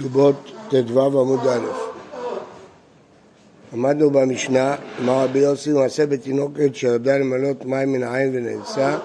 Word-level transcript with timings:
כתובות 0.00 0.52
ט"ו 0.70 1.20
עמוד 1.20 1.46
א'. 1.46 1.66
עמדנו 3.72 4.10
במשנה, 4.10 4.76
אמר 5.00 5.24
רבי 5.24 5.38
יוסי 5.38 5.72
מעשה 5.72 6.06
בתינוקת 6.06 6.74
שירדה 6.74 7.18
למלות 7.18 7.64
מים 7.64 7.92
מן 7.92 8.02
העין 8.02 8.30
ונאנסה, 8.32 8.98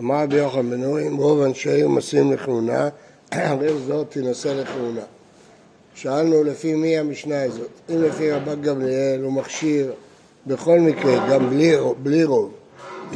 אמר 0.00 0.22
רבי 0.22 0.36
יוחנן 0.36 0.70
בן 0.70 0.84
אורי, 0.84 1.08
רוב 1.08 1.42
אנשי 1.42 1.70
עיר 1.70 1.88
מסים 1.88 2.32
לכהונה, 2.32 2.88
הרי 3.32 3.68
זאת 3.86 4.10
תינשא 4.10 4.48
לכהונה. 4.48 5.00
שאלנו 5.94 6.44
לפי 6.44 6.74
מי 6.74 6.98
המשנה 6.98 7.42
הזאת, 7.42 7.70
אם 7.90 8.02
לפי 8.02 8.32
רבן 8.32 8.62
גמליאל 8.62 9.22
הוא 9.22 9.32
מכשיר 9.32 9.92
בכל 10.46 10.80
מקרה, 10.80 11.28
גם 11.30 11.50
בלי, 11.50 11.72
בלי 12.02 12.24
רוב, 12.24 12.50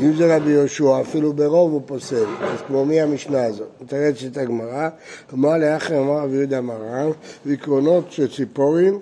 אם 0.02 0.16
זה 0.16 0.36
רבי 0.36 0.50
יהושע, 0.50 1.00
אפילו 1.00 1.32
ברוב 1.32 1.72
הוא 1.72 1.82
פוסל, 1.86 2.26
אז 2.40 2.58
כמו 2.66 2.84
מי 2.84 3.00
המשנה 3.00 3.45
הזאת? 3.45 3.68
נתרץ 3.80 4.22
את 4.22 4.36
הגמרא, 4.36 4.88
אמר 5.34 5.56
לאחר 5.56 5.98
אמר 5.98 6.18
רבי 6.18 6.37
יהודה 6.37 6.60
מרן, 6.60 7.10
ועקרונות 7.46 8.04
של 8.12 8.32
ציפורים 8.37 9.01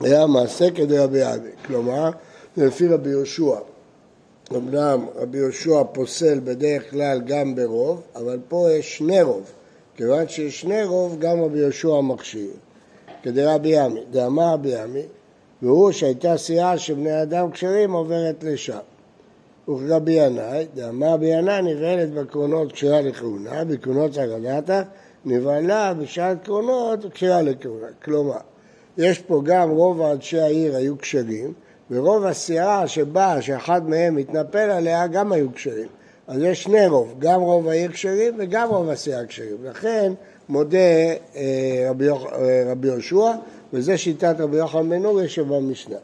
היה 0.00 0.26
מעשה 0.26 0.70
כדי 0.70 0.98
רבי 0.98 1.22
אבי, 1.22 1.48
כלומר, 1.66 2.10
לפי 2.56 2.88
רבי 2.88 3.10
יהושע. 3.10 3.56
אמנם 4.52 5.06
רבי 5.16 5.38
יהושע 5.38 5.82
פוסל 5.92 6.40
בדרך 6.44 6.90
כלל 6.90 7.20
גם 7.26 7.54
ברוב, 7.54 8.02
אבל 8.16 8.38
פה 8.48 8.68
יש 8.70 8.98
שני 8.98 9.22
רוב. 9.22 9.42
כיוון 9.96 10.28
שיש 10.28 10.60
שני 10.60 10.84
רוב, 10.84 11.16
גם 11.18 11.40
רבי 11.40 11.58
יהושע 11.58 12.00
מכשיר. 12.00 12.50
כדי 13.22 13.44
רבי 13.44 13.78
עמי, 13.78 14.00
דאמר 14.10 14.52
רבי 14.52 14.76
עמי, 14.76 15.02
והוא 15.62 15.92
שהייתה 15.92 16.36
סיעה 16.36 16.78
של 16.78 16.94
בני 16.94 17.22
אדם 17.22 17.50
כשרים 17.50 17.92
עוברת 17.92 18.44
לשם. 18.44 18.78
וכרבי 19.68 20.12
ינאי, 20.12 20.66
דאמר 20.74 21.08
רבי 21.08 21.26
ינאי 21.26 21.62
נבהלת 21.62 22.12
בקרונות 22.12 22.72
כשרה 22.72 23.00
לכהונה, 23.00 23.64
בקרונות 23.64 24.12
סגדתא, 24.14 24.82
נבהלה 25.24 25.94
בשעת 25.94 26.44
קרונות 26.44 27.12
כשרה 27.12 27.42
לכהונה. 27.42 27.86
כלומר, 28.04 28.36
יש 28.98 29.18
פה 29.18 29.40
גם 29.44 29.70
רוב 29.70 30.00
אנשי 30.00 30.40
העיר 30.40 30.76
היו 30.76 30.98
כשרים, 30.98 31.52
ורוב 31.90 32.24
הסיעה 32.24 32.88
שבאה, 32.88 33.42
שאחד 33.42 33.88
מהם 33.88 34.14
מתנפל 34.14 34.70
עליה, 34.70 35.06
גם 35.06 35.32
היו 35.32 35.54
כשרים. 35.54 35.88
אז 36.28 36.42
יש 36.42 36.62
שני 36.62 36.86
רוב, 36.86 37.14
גם 37.18 37.40
רוב 37.40 37.68
העיר 37.68 37.92
כשרים 37.92 38.34
וגם 38.38 38.68
רוב 38.68 38.88
הסיעה 38.88 39.26
כשרים. 39.26 39.56
לכן 39.64 40.12
מודה 40.48 40.78
אה, 41.36 41.86
רבי, 41.90 42.10
אה, 42.10 42.16
רבי 42.66 42.88
יהושע, 42.88 43.32
וזה 43.72 43.98
שיטת 43.98 44.34
רבי 44.38 44.56
יוחנן 44.56 44.90
בן 44.90 45.02
נורי 45.02 45.28
שבמשנה. 45.28 45.96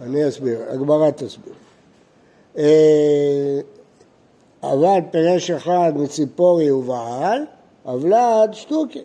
אני 0.00 0.28
אסביר, 0.28 0.62
הגמרא 0.70 1.10
תסביר. 1.10 1.61
אה, 2.58 3.60
אבל 4.62 5.00
פירש 5.10 5.50
אחד 5.50 5.92
מציפורי 5.96 6.70
ובעל, 6.70 7.44
אבלד 7.86 8.50
שטוקי. 8.52 9.02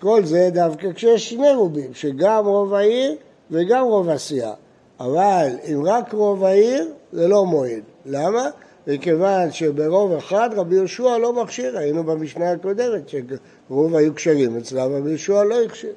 כל 0.00 0.24
זה 0.24 0.50
דווקא 0.52 0.92
כשיש 0.92 1.30
שני 1.30 1.52
רובים, 1.54 1.94
שגם 1.94 2.46
רוב 2.46 2.74
העיר 2.74 3.14
וגם 3.50 3.84
רוב 3.84 4.08
הסיעה. 4.08 4.52
אבל 5.00 5.48
אם 5.64 5.82
רק 5.86 6.12
רוב 6.12 6.44
העיר, 6.44 6.92
זה 7.12 7.28
לא 7.28 7.46
מועיל. 7.46 7.80
למה? 8.06 8.48
מכיוון 8.86 9.52
שברוב 9.52 10.12
אחד 10.12 10.50
רבי 10.56 10.76
יהושע 10.76 11.18
לא 11.18 11.42
מכשיר, 11.42 11.78
היינו 11.78 12.04
במשנה 12.04 12.50
הקודמת, 12.50 13.08
שרוב 13.08 13.96
היו 13.96 14.14
כשרים 14.14 14.56
אצלם, 14.56 14.92
רבי 14.92 15.08
יהושע 15.08 15.44
לא 15.44 15.62
הכשיר. 15.62 15.92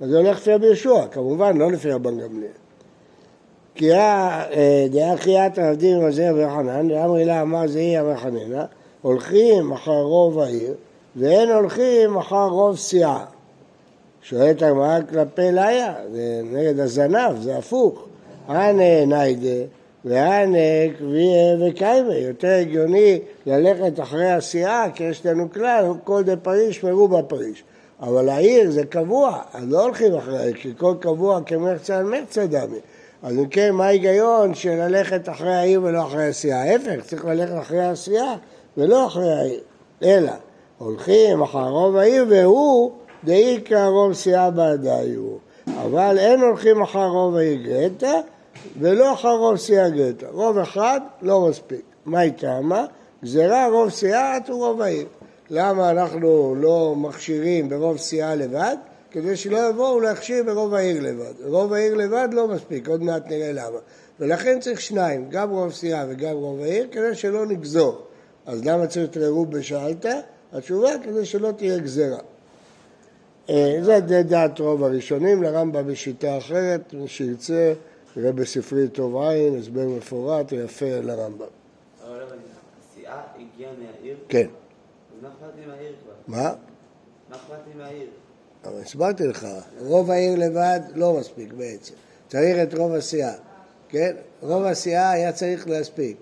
אז 0.00 0.10
זה 0.10 0.18
הולך 0.18 0.36
לפי 0.36 0.52
רבי 0.52 0.66
יהושע, 0.66 1.06
כמובן, 1.06 1.56
לא 1.56 1.72
לפי 1.72 1.90
רבן 1.90 2.18
גמליאל. 2.18 2.50
כי 3.74 3.92
אה, 3.92 4.86
דעה 4.90 5.16
חיית 5.16 5.58
עבדים 5.58 6.00
רזי 6.00 6.28
רבי 6.28 6.42
יוחנן, 6.42 6.88
דאמרי 6.88 7.24
לה 7.24 7.42
אמר 7.42 7.66
זהי 7.66 7.98
רבי 7.98 8.16
חננה, 8.16 8.64
הולכים 9.02 9.72
אחר 9.72 10.02
רוב 10.02 10.38
העיר, 10.38 10.74
ואין 11.16 11.48
הולכים 11.48 12.16
אחר 12.16 12.46
רוב 12.46 12.76
סיעה. 12.76 13.24
שואלת 14.22 14.62
הגמרא 14.62 14.98
כלפי 15.10 15.52
ליה, 15.52 15.94
זה 16.12 16.40
נגד 16.44 16.80
הזנב, 16.80 17.40
זה 17.40 17.58
הפוך. 17.58 18.04
אנא 18.48 19.04
ניידה 19.04 19.64
ואנא 20.04 20.58
קביעה 20.98 21.56
וקיימה. 21.60 22.14
יותר 22.14 22.48
הגיוני 22.48 23.18
ללכת 23.46 24.00
אחרי 24.00 24.30
הסיעה, 24.30 24.90
כי 24.94 25.04
יש 25.04 25.26
לנו 25.26 25.52
כלל, 25.52 25.84
כל 26.04 26.22
דה 26.22 26.36
פריש 26.36 26.84
מרובה 26.84 27.22
פריש. 27.22 27.64
אבל 28.00 28.28
העיר 28.28 28.70
זה 28.70 28.84
קבוע, 28.84 29.38
אז 29.54 29.62
לא 29.68 29.82
הולכים 29.82 30.14
אחרי 30.14 30.38
העיר, 30.38 30.54
כי 30.54 30.72
כל 30.76 30.94
קבוע 31.00 31.40
כמרצה 31.46 31.98
על 31.98 32.04
מרצה 32.04 32.46
דמי. 32.46 32.78
אז 33.22 33.38
אם 33.38 33.48
כן, 33.48 33.70
מה 33.74 33.86
ההיגיון 33.86 34.54
של 34.54 34.74
ללכת 34.74 35.28
אחרי 35.28 35.54
העיר 35.54 35.82
ולא 35.82 36.06
אחרי 36.06 36.28
הסיעה? 36.28 36.62
ההפך, 36.62 37.04
צריך 37.06 37.24
ללכת 37.24 37.52
אחרי 37.60 37.86
הסיעה 37.86 38.36
ולא 38.76 39.06
אחרי 39.06 39.32
העיר. 39.32 39.60
אלא, 40.02 40.32
הולכים 40.78 41.42
אחר 41.42 41.68
רוב 41.68 41.96
העיר 41.96 42.26
והוא 42.30 42.92
דאיקרא 43.24 43.86
רוב 43.86 44.12
סיעה 44.12 44.50
בעדי 44.50 45.14
הוא. 45.16 45.38
אבל 45.82 46.18
אין 46.18 46.40
הולכים 46.40 46.82
אחר 46.82 47.06
רוב 47.06 47.36
העיר 47.36 47.62
גרטה 47.62 48.20
ולא 48.80 49.12
אחר 49.12 49.36
רוב 49.36 49.56
סיעה 49.56 49.88
גרטה. 49.88 50.26
רוב 50.32 50.58
אחד 50.58 51.00
לא 51.22 51.40
מספיק. 51.48 51.82
מה 52.06 52.22
איתה? 52.22 52.60
מה? 52.60 52.84
גזירה 53.24 53.68
רוב 53.68 53.90
סיעה 53.90 54.38
הוא 54.48 54.66
רוב 54.66 54.80
העיר. 54.80 55.06
למה 55.50 55.90
אנחנו 55.90 56.54
לא 56.58 56.94
מכשירים 56.96 57.68
ברוב 57.68 57.96
סיעה 57.96 58.34
לבד? 58.34 58.76
כדי 59.10 59.36
שלא 59.36 59.70
יבואו 59.70 60.00
להכשיר 60.00 60.44
ברוב 60.44 60.74
העיר 60.74 61.02
לבד. 61.02 61.32
רוב 61.44 61.72
העיר 61.72 61.94
לבד 61.94 62.28
לא 62.32 62.48
מספיק, 62.48 62.88
עוד 62.88 63.02
מעט 63.02 63.26
נראה 63.26 63.52
למה. 63.52 63.78
ולכן 64.20 64.60
צריך 64.60 64.80
שניים, 64.80 65.30
גם 65.30 65.50
רוב 65.50 65.72
סיעה 65.72 66.04
וגם 66.08 66.36
רוב 66.36 66.60
העיר, 66.60 66.88
כדי 66.92 67.14
שלא 67.14 67.46
נגזור. 67.46 68.06
אז 68.46 68.64
למה 68.64 68.86
צריך 68.86 69.10
את 69.10 69.16
רוב 69.16 69.50
בשאלת? 69.50 70.06
התשובה, 70.52 70.90
כדי 71.02 71.26
שלא 71.26 71.52
תהיה 71.56 71.78
גזירה. 71.78 72.18
אה, 73.50 73.78
זה 73.82 74.22
דעת 74.22 74.58
רוב 74.58 74.84
הראשונים, 74.84 75.42
לרמב"ם 75.42 75.86
בשיטה 75.86 76.38
אחרת, 76.38 76.94
מי 76.94 77.08
שירצה, 77.08 77.72
יראה 78.16 78.32
בספרי 78.32 78.88
טוב 78.88 79.16
עין, 79.16 79.58
הסבר 79.58 79.86
מפורט 79.88 80.52
ויפה 80.52 80.86
לרמב"ם. 80.86 81.46
אבל 82.04 82.22
הסיעה 82.80 83.22
הגיעה 83.34 83.72
מהעיר? 83.78 84.16
כן. 84.28 84.46
אז 84.46 85.22
מה 85.22 85.28
אכפת 85.28 85.58
לי 85.60 85.66
מהעיר 85.66 85.92
כבר? 86.04 86.36
מה? 86.36 86.52
מה 87.30 87.36
אכפת 87.36 87.58
לי 87.66 87.82
מהעיר? 87.82 88.06
אבל 88.64 88.80
הסברתי 88.80 89.26
לך, 89.26 89.46
רוב 89.80 90.10
העיר 90.10 90.38
לבד 90.38 90.80
לא 90.94 91.16
מספיק 91.20 91.52
בעצם. 91.52 91.94
צריך 92.28 92.56
את 92.62 92.74
רוב 92.74 92.94
הסיעה, 92.94 93.32
כן? 93.88 94.16
רוב 94.42 94.64
הסיעה 94.64 95.10
היה 95.10 95.32
צריך 95.32 95.68
להספיק. 95.68 96.16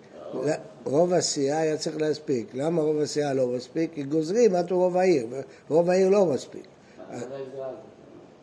רוב 0.84 1.12
הסיעה 1.12 1.60
היה 1.60 1.76
צריך 1.76 1.96
להספיק. 1.96 2.46
למה 2.54 2.82
רוב 2.82 2.98
הסיעה 2.98 3.34
לא 3.34 3.46
מספיק? 3.46 3.90
כי 3.94 4.02
גוזרים 4.02 4.54
עד 4.54 4.72
רוב 4.72 4.96
העיר, 4.96 5.26
רוב 5.68 5.90
העיר 5.90 6.08
לא 6.08 6.26
מספיק. 6.26 6.64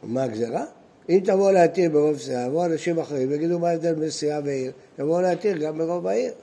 מה 0.03 0.23
הגזרה? 0.23 0.66
אם 1.09 1.19
תבוא 1.25 1.51
להתיר 1.51 1.89
ברוב 1.89 2.17
סיעה, 2.17 2.45
יבואו 2.45 2.66
אנשים 2.66 3.00
אחרים 3.00 3.29
ויגידו 3.29 3.59
מה 3.59 3.69
ההבדל 3.69 3.94
בין 3.94 4.09
סיעה 4.09 4.39
ועיר, 4.44 4.72
תבואו 4.95 5.22
להתיר 5.22 5.57
גם 5.57 5.77
ברוב 5.77 6.07
העיר. 6.07 6.33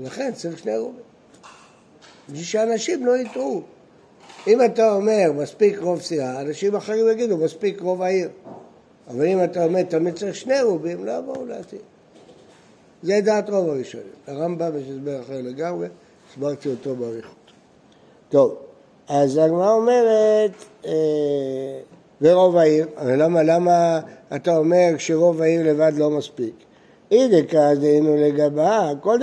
לכן 0.00 0.32
צריך 0.34 0.58
שני 0.58 0.76
רובים. 0.76 1.00
בשביל 2.28 2.44
שאנשים 2.44 3.06
לא 3.06 3.16
יטעו. 3.16 3.62
אם 4.46 4.64
אתה 4.64 4.94
אומר 4.94 5.32
מספיק 5.34 5.78
רוב 5.78 6.00
סיעה, 6.00 6.40
אנשים 6.40 6.76
אחרים 6.76 7.08
יגידו 7.08 7.36
מספיק 7.36 7.80
רוב 7.80 8.02
העיר. 8.02 8.28
אבל 9.08 9.26
אם 9.26 9.44
אתה 9.44 9.64
אומר 9.64 9.82
תמיד 9.82 10.14
צריך 10.14 10.34
שני 10.34 10.62
רובים, 10.62 11.04
לא 11.04 11.12
יבואו 11.18 11.46
להתיר. 11.46 11.78
זה 13.02 13.20
דעת 13.24 13.50
רוב 13.50 13.68
הראשונים. 13.68 14.06
הרמב"ם 14.26 14.78
יש 14.78 14.84
הסבר 14.88 15.20
אחר 15.20 15.40
לגמרי, 15.42 15.88
הסברתי 16.30 16.68
אותו 16.68 16.96
באריכות. 16.96 17.52
טוב, 18.28 18.56
אז 19.08 19.36
הגמרא 19.36 19.72
אומרת, 19.72 20.50
אה, 20.86 20.92
ורוב 22.20 22.56
העיר, 22.56 22.86
אבל 22.96 23.22
למה, 23.22 23.42
למה 23.42 24.00
אתה 24.36 24.56
אומר 24.56 24.88
שרוב 24.98 25.42
העיר 25.42 25.72
לבד 25.72 25.92
לא 25.96 26.10
מספיק? 26.10 26.54
אי 27.10 27.28
דקא 27.28 27.74
דהיינו 27.74 28.16
לגבה, 28.16 28.90
כל 29.00 29.18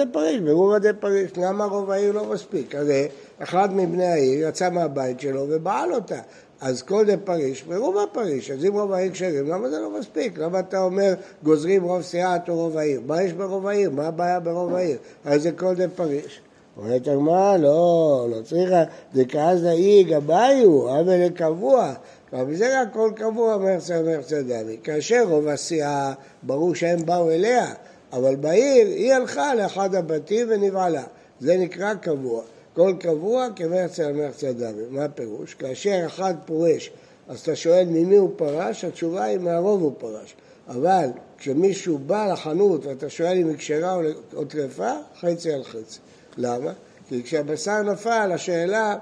ברובא 0.45 0.77
דה 0.77 0.93
פריש, 0.93 1.31
למה 1.37 1.65
רוב 1.65 1.91
העיר 1.91 2.11
לא 2.11 2.25
מספיק? 2.25 2.75
הרי 2.75 3.07
אחד 3.43 3.75
מבני 3.75 4.05
העיר 4.05 4.47
יצא 4.47 4.69
מהבית 4.69 5.19
שלו 5.19 5.45
ובעל 5.49 5.93
אותה. 5.93 6.19
אז 6.61 6.81
כל 6.81 7.05
דה 7.05 7.17
פריש 7.17 7.65
ורובא 7.67 8.01
פריש, 8.11 8.51
אז 8.51 8.65
אם 8.65 8.73
רוב 8.73 8.93
העיר 8.93 9.11
כשרים, 9.11 9.47
למה 9.47 9.69
זה 9.69 9.79
לא 9.79 9.99
מספיק? 9.99 10.37
למה 10.37 10.59
אתה 10.59 10.81
אומר 10.81 11.13
גוזרים 11.43 11.83
רוב 11.83 12.01
סיעת 12.01 12.49
או 12.49 12.55
רוב 12.55 12.77
העיר? 12.77 13.01
מה 13.05 13.23
יש 13.23 13.33
ברוב 13.33 13.67
העיר? 13.67 13.89
מה 13.89 14.07
הבעיה 14.07 14.39
ברוב 14.39 14.75
העיר? 14.75 14.97
הרי 15.25 15.39
זה 15.39 15.51
כל 15.51 15.75
דה 15.75 15.89
פריש. 15.95 16.41
אומרת 16.77 17.07
הגמרא, 17.07 17.57
לא, 17.57 18.27
לא 18.31 18.41
צריך, 18.41 18.71
דכאז 19.15 19.63
דאי 19.63 20.03
גבאיו, 20.03 20.99
אבל 20.99 21.29
קבוע. 21.29 21.93
אבל 22.33 22.55
זה 22.55 22.81
רק 22.81 22.87
כל 22.93 23.11
קבוע 23.15 23.57
מרצה 23.57 24.01
מרצה 24.01 24.41
דמי. 24.41 24.77
כאשר 24.83 25.23
רוב 25.29 25.47
הסיעה, 25.47 26.13
ברור 26.43 26.75
שהם 26.75 27.05
באו 27.05 27.31
אליה, 27.31 27.73
אבל 28.13 28.35
בעיר 28.35 28.87
היא 28.87 29.13
הלכה 29.13 29.55
לאחד 29.55 29.95
הבתים 29.95 30.47
ונבעלה. 30.49 31.03
זה 31.39 31.57
נקרא 31.57 31.93
קבוע. 31.93 32.41
כל 32.73 32.93
קבוע 32.99 33.47
כמרצה 33.55 34.07
על 34.07 34.13
מרצה 34.13 34.53
דמי. 34.53 34.83
מה 34.89 35.03
הפירוש? 35.03 35.53
כאשר 35.53 36.03
אחד 36.05 36.33
פורש, 36.45 36.91
אז 37.27 37.39
אתה 37.39 37.55
שואל 37.55 37.85
ממי 37.85 38.15
הוא 38.15 38.31
פרש, 38.35 38.85
התשובה 38.85 39.23
היא 39.23 39.37
מהרוב 39.37 39.81
הוא 39.81 39.93
פרש. 39.97 40.35
אבל 40.67 41.09
כשמישהו 41.37 41.97
בא 41.97 42.31
לחנות 42.33 42.85
ואתה 42.85 43.09
שואל 43.09 43.37
אם 43.37 43.47
היא 43.47 43.57
כשרה 43.57 43.97
או 44.33 44.45
טרפה, 44.45 44.91
חצי 45.19 45.53
על 45.53 45.63
חצי. 45.63 45.99
למה? 46.37 46.73
כי 47.07 47.23
כשהבשר 47.23 47.81
נפל, 47.83 48.31
השאלה 48.33 48.95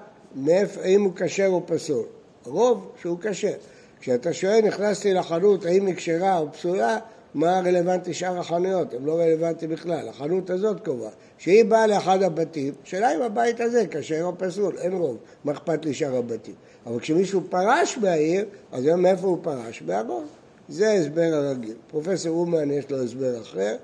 אם 0.86 1.04
הוא 1.04 1.12
כשר 1.16 1.48
או 1.48 1.62
פסול. 1.66 2.06
רוב 2.46 2.92
שהוא 3.02 3.18
כשר. 3.22 3.54
כשאתה 4.00 4.34
שואל, 4.34 4.62
נכנסתי 4.62 5.14
לחנות, 5.14 5.66
האם 5.66 5.86
היא 5.86 5.96
כשרה 5.96 6.38
או 6.38 6.52
פסולה, 6.52 6.98
מה 7.38 7.60
רלוונטי 7.66 8.14
שאר 8.14 8.40
החנויות? 8.40 8.94
הם 8.94 9.06
לא 9.06 9.20
רלוונטיים 9.20 9.72
בכלל. 9.72 10.10
החנות 10.10 10.50
הזאת 10.50 10.86
קובעת. 10.86 11.14
שהיא 11.38 11.66
באה 11.66 11.88
לאחד 11.88 12.24
הבתים, 12.24 12.74
שאלה 12.84 13.16
אם 13.16 13.22
הבית 13.22 13.60
הזה 13.60 13.86
כשר 13.92 14.24
או 14.24 14.38
פסול, 14.38 14.78
אין 14.78 14.94
רוב. 14.94 15.18
מה 15.44 15.52
אכפת 15.52 15.86
לי 15.86 15.94
שאר 15.94 16.16
הבתים? 16.16 16.54
אבל 16.86 17.00
כשמישהו 17.00 17.42
פרש 17.50 17.98
מהעיר, 17.98 18.46
אז 18.72 18.86
היום 18.86 19.02
מאיפה 19.02 19.28
הוא 19.28 19.38
פרש? 19.42 19.82
מהרוב. 19.82 20.26
זה 20.70 20.90
ההסבר 20.90 21.30
הרגיל. 21.34 21.76
פרופסור 21.92 22.40
אומן 22.40 22.72
יש 22.72 22.92
לו 22.92 23.04
הסבר 23.04 23.42
אחר. 23.42 23.76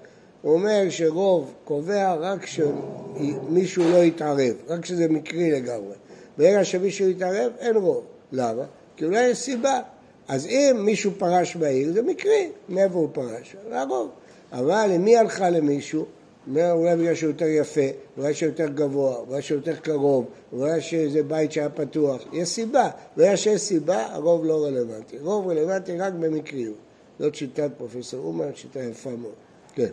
הוא 0.42 0.54
אומר 0.54 0.84
שרוב 0.90 1.54
קובע 1.64 2.14
רק 2.14 2.46
שמישהו 2.46 3.84
לא 3.92 3.98
יתערב, 3.98 4.56
רק 4.68 4.80
כשזה 4.80 5.08
מקרי 5.08 5.52
לגמרי. 5.52 5.96
ברגע 6.38 6.66
שמישהו 6.66 7.10
יתערב, 7.10 7.52
אין 7.60 7.76
רוב. 7.76 8.04
למה? 8.32 8.64
כי 8.98 9.06
אולי 9.06 9.22
יש 9.22 9.38
סיבה. 9.38 9.80
אז 10.28 10.46
אם 10.46 10.76
מישהו 10.80 11.12
פרש 11.18 11.56
מהעיר, 11.56 11.94
זה 11.94 12.02
מקרי. 12.02 12.50
מאיפה 12.70 12.96
הוא 12.96 13.10
פרש? 13.14 13.56
הרוב. 13.72 14.10
אבל 14.52 14.92
אם 14.96 15.06
היא 15.06 15.18
הלכה 15.18 15.50
למישהו, 15.50 16.06
אולי 16.56 16.96
בגלל 16.96 17.16
שהוא 17.16 17.30
יותר 17.30 17.46
יפה, 17.46 17.82
אולי 18.18 18.34
שהוא 18.34 18.50
יותר 18.50 18.68
גבוה, 18.68 19.16
אולי 19.16 19.42
שהוא 19.42 19.58
יותר 19.58 19.76
קרוב, 19.76 20.26
אולי 20.54 20.82
שזה 20.82 21.24
בית 21.24 21.52
שהיה 21.52 21.70
פתוח, 21.70 22.22
יש 22.34 22.50
סיבה. 22.50 22.90
בגלל 23.18 23.36
שיש 23.36 23.62
סיבה, 23.62 24.06
הרוב 24.06 24.46
לא 24.46 24.66
רלוונטי. 24.66 25.18
רוב 25.20 25.48
רלוונטי 25.48 25.98
רק 25.98 26.14
במקריות. 26.14 26.78
זאת 27.20 27.36
שיטת 27.36 27.70
פרופסור 27.78 28.26
אומן, 28.26 28.56
שיטה 28.56 28.80
יפה 28.80 29.10
מאוד. 29.10 29.34
כן. 29.76 29.90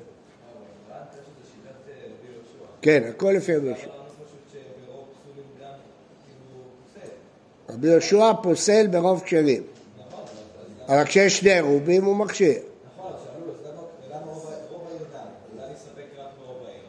כן, 2.83 3.03
הכל 3.09 3.33
לפי 3.37 3.57
רבי 3.57 3.67
יהושע. 3.67 3.91
רבי 7.69 7.89
יהושע 7.89 8.33
פוסל 8.43 8.87
ברוב 8.87 9.21
כשרים. 9.25 9.63
אבל 10.91 11.05
כשיש 11.05 11.39
שני 11.39 11.61
רובים 11.61 12.05
הוא 12.05 12.17
מכשיר. 12.17 12.59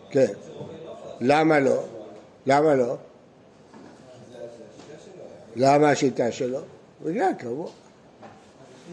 כן. 0.09 0.25
למה 1.21 1.59
לא? 1.59 1.83
למה 2.45 2.75
לא? 2.75 2.95
למה 5.55 5.89
השיטה 5.89 6.31
שלו? 6.31 6.59
בגלל 7.03 7.33
קבוע. 7.37 7.67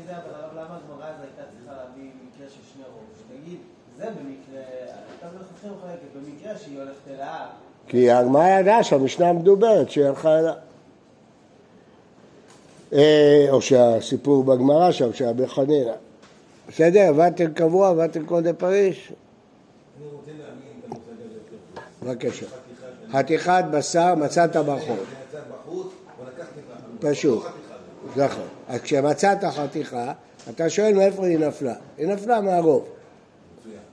למה 0.08 0.76
הגמרא 0.76 1.05
הייתה 1.05 1.43
צריכה 1.58 1.76
להביא 1.76 2.11
מקרה 2.26 2.49
של 2.49 2.61
שני 2.75 2.84
רוב? 2.84 3.04
שתגיד, 3.19 3.58
זה 3.96 4.04
במקרה, 4.04 4.62
אתה 5.19 5.26
מלכתחילה 5.38 5.72
מחלקת, 5.72 6.02
במקרה 6.16 6.58
שהיא 6.58 6.78
הולכת 6.78 7.08
אל 7.11 7.20
האב. 7.20 7.49
כי 7.87 8.11
הגמרא 8.11 8.49
ידעה 8.61 8.84
שהמשנה 8.84 9.32
מדוברת 9.32 9.90
שהיא 9.90 10.04
הלכה 10.04 10.38
אליו. 10.38 10.67
אה, 12.93 13.46
או 13.50 13.62
שהסיפור 13.62 14.44
בגמרא 14.44 14.93
שם, 14.93 15.12
שהיה 15.12 15.32
חנינא. 15.46 15.93
בסדר? 16.69 17.00
עבדתם 17.00 17.52
קבוע, 17.52 17.88
עבדתם 17.88 18.26
קודם 18.26 18.55
פריש? 18.58 19.12
בבקשה. 22.02 22.46
חתיכת 23.12 23.64
בשר 23.70 24.14
מצאת 24.14 24.56
בחוץ. 24.56 24.99
פשוט. 27.00 27.43
נכון. 28.17 28.46
אז 28.69 28.81
כשמצאת 28.81 29.44
חתיכה, 29.44 30.12
אתה 30.50 30.70
שואל 30.70 30.94
מאיפה 30.94 31.26
היא 31.26 31.38
נפלה. 31.38 31.75
היא 31.99 32.06
נפלה 32.06 32.40
מהרוב. 32.40 32.85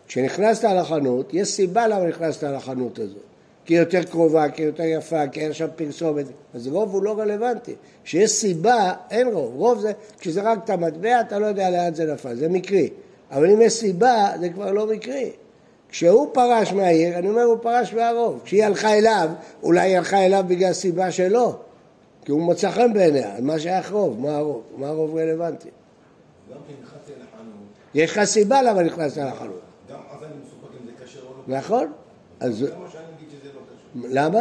כשנכנסת 0.08 0.64
לחנות, 0.64 1.34
יש 1.34 1.48
סיבה 1.48 1.88
למה 1.88 2.06
נכנסת 2.06 2.44
לחנות 2.44 3.00
הזאת. 3.00 3.35
כי 3.66 3.74
היא 3.74 3.80
יותר 3.80 4.04
קרובה, 4.04 4.50
כי 4.50 4.62
היא 4.62 4.68
יותר 4.68 4.84
יפה, 4.84 5.28
כי 5.28 5.42
אין 5.42 5.54
שם 5.54 5.68
פרסומת, 5.76 6.26
אז 6.54 6.68
רוב 6.68 6.94
הוא 6.94 7.04
לא 7.04 7.20
רלוונטי. 7.20 7.76
כשיש 8.04 8.32
סיבה, 8.32 8.94
אין 9.12 9.28
רוב. 9.28 9.56
רוב 9.56 9.80
זה, 9.80 9.92
כשזרקת 10.20 10.70
מטבע, 10.70 11.22
אתה 11.22 11.40
לא 11.40 11.46
יודע 11.46 11.70
לאן 11.70 11.94
זה 11.94 12.14
נפל, 12.14 12.36
זה 12.36 12.50
מקרי. 12.50 12.90
אבל 13.32 13.52
אם 13.52 13.62
יש 13.62 13.74
סיבה, 13.74 14.32
זה 14.40 14.50
כבר 14.50 14.72
לא 14.72 14.88
מקרי. 14.88 15.32
כשהוא 15.90 16.30
פרש 16.34 16.74
מהעיר, 16.74 17.18
אני 17.18 17.30
אומר, 17.30 17.44
הוא 17.44 17.58
פרש 17.62 17.94
מהרוב. 17.94 18.40
כשהיא 18.44 18.66
הלכה 18.66 18.94
אליו, 18.94 19.30
אולי 19.64 19.82
היא 19.82 19.98
הלכה 19.98 20.26
אליו 20.26 20.46
בגלל 20.48 20.74
סיבה 20.74 21.12
שלו. 21.12 21.56
כי 22.26 22.32
הוא 22.32 22.42
מוצא 22.42 22.72
חן 22.72 22.94
בעיניה, 22.94 23.36
מה 23.42 23.60
שייך 23.60 23.92
רוב? 23.92 24.22
מה 24.22 24.36
הרוב? 24.36 24.64
מה 24.78 24.88
הרוב 24.88 25.18
רלוונטי? 25.18 25.70
גם 26.50 26.58
כן 26.68 26.74
נכנסתי 26.84 27.12
לחנות. 27.12 27.54
יש 27.96 28.12
לך 28.12 28.24
סיבה 28.24 28.62
למה 28.62 28.84
נכנסת 28.84 29.18
לחנות. 29.18 29.62
גם 29.92 29.98
אז 30.12 30.24
אני 30.24 30.32
מסופק 30.44 30.82
אם 30.82 30.86
זה 30.86 31.06
כשר 31.06 31.20
או 31.20 31.34
לא. 31.48 31.58
נכון? 31.58 31.92
אז 32.40 32.66
למה. 33.96 34.40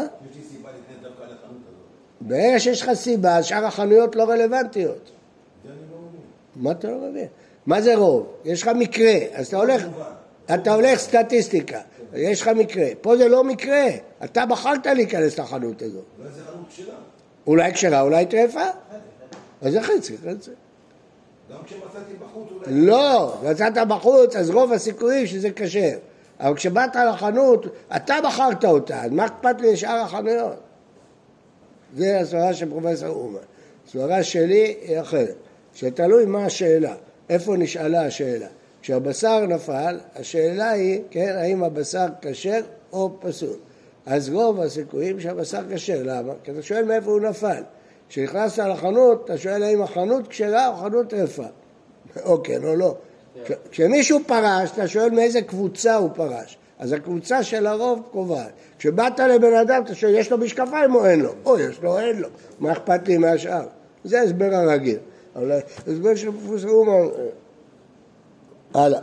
ברגע 2.20 2.60
שיש 2.60 2.82
לך 2.82 2.92
סיבה, 2.94 3.42
שאר 3.42 3.64
החנויות 3.64 4.16
לא 4.16 4.24
רלוונטיות. 4.24 5.10
מה 6.56 6.70
אתה 6.70 6.90
לא 6.90 6.98
מבין? 7.10 7.26
מה 7.66 7.82
זה 7.82 7.96
רוב? 7.96 8.26
יש 8.44 8.62
לך 8.62 8.68
מקרה, 8.68 9.12
אז 9.32 9.46
אתה 9.46 9.56
הולך, 9.56 9.86
אתה 10.54 10.74
הולך 10.74 10.98
סטטיסטיקה, 10.98 11.80
יש 12.14 12.42
לך 12.42 12.48
מקרה. 12.48 12.86
פה 13.00 13.16
זה 13.16 13.28
לא 13.28 13.44
מקרה, 13.44 13.86
אתה 14.24 14.46
בחרת 14.46 14.86
להיכנס 14.86 15.38
לחנות 15.38 15.82
הזאת. 15.82 16.04
אולי 16.18 16.30
זה 16.32 16.42
חנות 16.44 16.68
כשרה. 16.68 16.94
אולי 17.46 17.72
כשרה, 17.72 18.00
אולי 18.00 18.26
טרפה. 18.26 18.64
אז 19.62 19.72
זה 19.72 19.82
חצי, 19.82 20.16
חצי. 20.18 20.50
גם 21.50 21.58
כשמצאתי 21.64 22.12
בחוץ 22.20 22.48
אולי... 22.52 22.80
לא, 22.80 23.34
יצאת 23.50 23.88
בחוץ, 23.88 24.36
אז 24.36 24.50
רוב 24.50 24.72
הסיכויים 24.72 25.26
שזה 25.26 25.50
כשר. 25.56 25.96
אבל 26.40 26.54
כשבאת 26.54 26.96
לחנות, 26.96 27.66
אתה 27.96 28.14
בחרת 28.24 28.64
אותה, 28.64 29.02
אז 29.02 29.10
מה 29.10 29.26
אכפת 29.26 29.60
לי 29.60 29.72
לשאר 29.72 30.00
החנויות? 30.00 30.56
זה 31.96 32.20
הסברה 32.20 32.54
של 32.54 32.70
פרופסור 32.70 33.08
אומן. 33.08 33.38
הסברה 33.88 34.22
שלי 34.22 34.76
היא 34.82 35.00
אחרת, 35.00 35.34
שתלוי 35.74 36.24
מה 36.24 36.44
השאלה, 36.44 36.94
איפה 37.28 37.56
נשאלה 37.56 38.06
השאלה. 38.06 38.46
כשהבשר 38.82 39.46
נפל, 39.46 39.98
השאלה 40.16 40.70
היא, 40.70 41.00
כן, 41.10 41.34
האם 41.38 41.64
הבשר 41.64 42.06
כשר 42.22 42.60
או 42.92 43.10
פסול. 43.20 43.56
אז 44.06 44.30
רוב 44.30 44.60
הסיכויים 44.60 45.20
שהבשר 45.20 45.62
כשר, 45.74 46.02
למה? 46.04 46.32
כי 46.44 46.50
אתה 46.50 46.62
שואל 46.62 46.84
מאיפה 46.84 47.10
הוא 47.10 47.20
נפל. 47.20 47.62
כשנכנסת 48.08 48.58
לחנות, 48.58 49.24
אתה 49.24 49.38
שואל 49.38 49.62
האם 49.62 49.82
החנות 49.82 50.28
כשרה 50.28 50.68
או 50.68 50.76
חנות 50.76 51.10
טרפה. 51.10 51.46
או 52.26 52.42
כן 52.42 52.64
או 52.64 52.76
לא. 52.76 52.96
כשמישהו 53.70 54.18
פרש, 54.26 54.70
אתה 54.74 54.88
שואל 54.88 55.10
מאיזה 55.10 55.42
קבוצה 55.42 55.94
הוא 55.94 56.10
פרש. 56.14 56.56
אז 56.78 56.92
הקבוצה 56.92 57.42
של 57.42 57.66
הרוב 57.66 58.02
קובעת. 58.12 58.50
כשבאת 58.78 59.20
לבן 59.20 59.54
אדם, 59.54 59.82
אתה 59.84 59.94
שואל, 59.94 60.14
יש 60.14 60.32
לו 60.32 60.38
משקפיים 60.38 60.94
או 60.94 61.06
אין 61.06 61.20
לו? 61.20 61.32
או, 61.44 61.58
יש 61.58 61.82
לו 61.82 61.92
או 61.92 61.98
אין 61.98 62.20
לו. 62.20 62.28
מה 62.60 62.72
אכפת 62.72 63.08
לי 63.08 63.18
מהשאר? 63.18 63.66
זה 64.04 64.20
ההסבר 64.20 64.54
הרגיל. 64.54 64.98
אבל 65.36 65.52
ההסבר 65.86 66.14
של 66.14 66.30
פרופסור 66.32 66.70
אומן... 66.70 67.08
הלאה. 68.74 69.00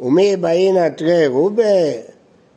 ומי 0.00 0.36
באינא 0.36 0.88
תרי 0.88 1.26
רובה? 1.26 1.62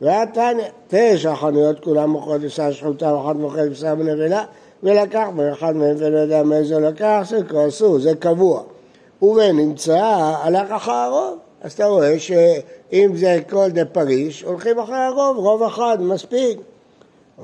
והתניא, 0.00 0.64
תשע 0.88 1.34
חנויות 1.34 1.84
כולן 1.84 2.08
מוכרות 2.08 2.40
בשר 2.40 2.72
שחוטה 2.72 3.14
ואחת 3.14 3.36
מוכרת 3.36 3.70
בשר 3.70 3.94
בנבלה 3.94 4.44
ולקח 4.82 5.26
באחד 5.36 5.76
מהם 5.76 5.96
ולא 5.98 6.18
יודע 6.18 6.42
מאיזה 6.42 6.78
לקח, 6.78 7.22
זה 7.30 7.38
אסור, 7.68 7.98
זה 7.98 8.14
קבוע. 8.14 8.62
ובנמצא 9.22 10.00
הלך 10.42 10.70
אחר 10.70 10.92
הרוב. 10.92 11.38
אז 11.62 11.72
אתה 11.72 11.86
רואה 11.86 12.18
שאם 12.18 13.12
זה 13.14 13.40
כל 13.50 13.70
דה 13.70 13.84
פריש, 13.84 14.42
הולכים 14.42 14.78
אחרי 14.78 14.98
הרוב, 14.98 15.36
רוב 15.36 15.62
אחד 15.62 15.98
מספיק. 16.00 16.58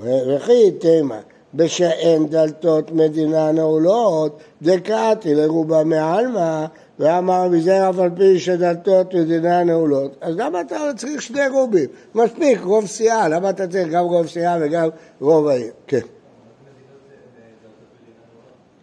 וכי 0.03 0.71
תימא, 0.71 1.19
בשאין 1.55 2.27
דלתות 2.27 2.93
מדינה 2.93 3.53
נעולות, 3.53 4.39
דקאתי 4.63 5.35
לרובה 5.35 5.85
מעלמא, 5.85 6.65
ואמר 6.99 7.49
מזה 7.49 7.91
אף 7.91 7.99
על 7.99 8.11
פי 8.17 8.39
שדלתות 8.39 9.15
מדינה 9.15 9.65
נעולות. 9.65 10.17
אז 10.21 10.37
למה 10.37 10.61
אתה 10.61 10.77
צריך 10.97 11.23
שני 11.23 11.49
רובים? 11.49 11.89
מספיק, 12.15 12.61
רוב 12.63 12.87
סיעה, 12.87 13.29
למה 13.29 13.51
אתה 13.51 13.67
צריך 13.69 13.89
גם 13.89 14.05
רוב 14.05 14.27
סיעה 14.27 14.59
וגם 14.61 14.89
רוב 15.21 15.49
העיר? 15.49 15.73
כן. 15.87 16.01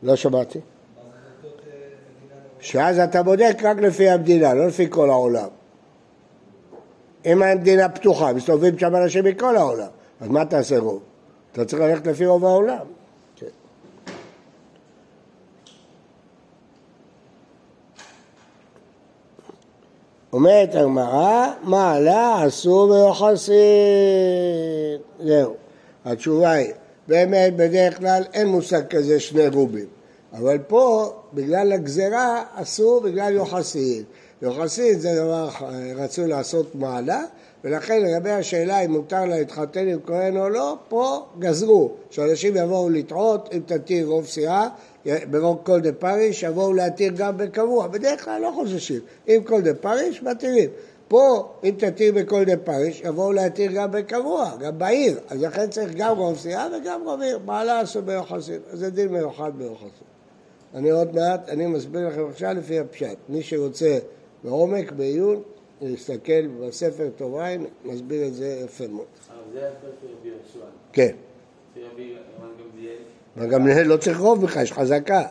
לא 0.04 0.16
שמעתי. 0.16 0.60
שאז 2.64 3.00
אתה 3.00 3.24
בודק 3.24 3.58
רק 3.64 3.78
לפי 3.78 4.10
המדינה, 4.10 4.54
לא 4.54 4.68
לפי 4.68 4.86
כל 4.90 5.10
העולם. 5.10 5.48
אם 7.26 7.44
המדינה 7.44 7.90
פתוחה, 7.90 8.34
מסתובבים 8.34 8.80
שם 8.80 8.96
אנשים 8.96 9.26
מכל 9.26 9.58
העולם, 9.58 9.88
אז 10.22 10.28
מה 10.28 10.46
תעשה 10.46 10.80
רוב? 10.80 11.02
אתה 11.52 11.66
צריך 11.66 11.82
ללכת 11.82 12.08
לפי 12.08 12.26
רוב 12.26 12.46
העולם. 12.46 12.86
כן. 13.36 13.46
אומרת 20.34 20.76
הגמרא, 20.76 21.52
מעלה 21.64 22.48
אסור 22.48 22.90
ויוחסין. 22.90 23.56
זהו. 25.20 25.54
התשובה 26.06 26.52
היא, 26.52 26.74
באמת 27.08 27.56
בדרך 27.56 27.98
כלל 27.98 28.24
אין 28.34 28.48
מושג 28.48 28.88
כזה 28.88 29.20
שני 29.20 29.48
רובים. 29.48 29.88
אבל 30.34 30.58
פה, 30.58 31.14
בגלל 31.34 31.72
הגזרה, 31.72 32.44
אסור 32.54 33.02
בגלל 33.02 33.34
יוחסין. 33.34 34.04
יוחסין 34.42 35.00
זה 35.00 35.16
דבר, 35.16 35.50
רצו 35.96 36.28
לעשות 36.28 36.76
מעלה, 36.76 37.22
ולכן 37.64 38.02
לגבי 38.02 38.32
השאלה 38.32 38.80
אם 38.80 38.92
מותר 38.92 39.26
לה 39.26 39.38
להתחתן 39.38 39.88
עם 39.88 40.00
כהן 40.06 40.38
או 40.38 40.50
לא, 40.50 40.78
פה 40.90 41.26
גזרו, 41.40 41.92
שאנשים 42.10 42.58
יבואו 42.58 42.90
לטעות, 42.90 43.50
אם 43.54 43.60
תתיר 43.66 44.08
רוב 44.08 44.26
סיעה, 44.26 44.70
ברוב 45.32 45.60
כל 45.64 45.80
דה 45.80 45.94
פריש, 45.94 46.44
יבואו 46.44 46.74
להתיר 46.74 47.14
גם 47.16 47.38
בקבוע, 47.38 47.88
בדרך 47.88 48.26
כלל 48.26 48.42
לא 48.42 48.52
חוששים, 48.56 49.00
אם 49.28 49.40
כל 49.46 49.62
דה 49.62 49.74
פריש, 49.74 50.24
מתירים. 50.24 50.70
פה, 51.08 51.50
אם 51.64 51.76
תתיר 51.78 52.14
בכל 52.14 52.44
דה 52.44 52.58
פריש, 52.58 53.02
יבואו 53.02 53.32
להתיר 53.32 53.72
גם 53.72 53.92
בקבוע, 53.92 54.52
גם 54.60 54.78
בעיר, 54.78 55.20
אז 55.30 55.42
לכן 55.42 55.70
צריך 55.70 55.94
גם 55.96 56.18
רוב 56.18 56.38
סיעה 56.38 56.68
וגם 56.78 57.02
רוב 57.06 57.22
עיר, 57.22 57.38
בעלה 57.38 57.80
עשו 57.80 58.02
ביוחסין, 58.02 58.60
אז 58.72 58.80
זה 58.80 58.90
דין 58.90 59.08
מיוחד 59.08 59.52
ביוחסין. 59.58 60.14
אני 60.74 60.90
עוד 60.90 61.16
מעט, 61.16 61.50
אני 61.50 61.68
מסביר 61.68 62.08
לכם 62.08 62.30
עכשיו 62.30 62.54
לפי 62.54 62.80
הפשט. 62.80 63.18
מי 63.30 63.44
שרוצה 63.44 64.00
בעומק, 64.44 64.92
בעיון, 64.92 65.42
להסתכל 65.82 66.48
בספר 66.48 67.10
עין, 67.42 67.66
מסביר 67.86 68.28
את 68.28 68.34
זה 68.34 68.62
יפה 68.66 68.88
מאוד. 68.88 69.06
אבל 69.30 69.54
זה 69.54 69.70
של 70.02 70.08
רבי 70.20 70.30
יהושע. 70.30 70.66
כן. 70.94 71.16
רבי 71.94 72.16
גמליאל, 73.50 73.88
לא 73.88 73.98
צריך 73.98 74.20
רוב 74.20 74.42
בכלל, 74.42 74.64
יש 74.64 74.74
חזקה. 74.74 75.24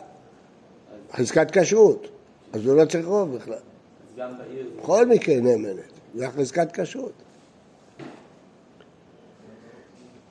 חזקת 1.13 1.57
כשרות. 1.57 2.07
אז 2.53 2.65
הוא 2.65 2.75
לא 2.75 2.85
צריך 2.85 3.05
רוב 3.05 3.35
בכלל. 3.35 3.53
אז 3.53 4.17
גם 4.17 4.37
בעיר. 4.37 4.69
בכל 4.79 5.05
מקרה 5.05 5.35
נאמנת. 5.35 5.75
זה 6.15 6.29
חזקת 6.29 6.79
כשרות. 6.79 7.11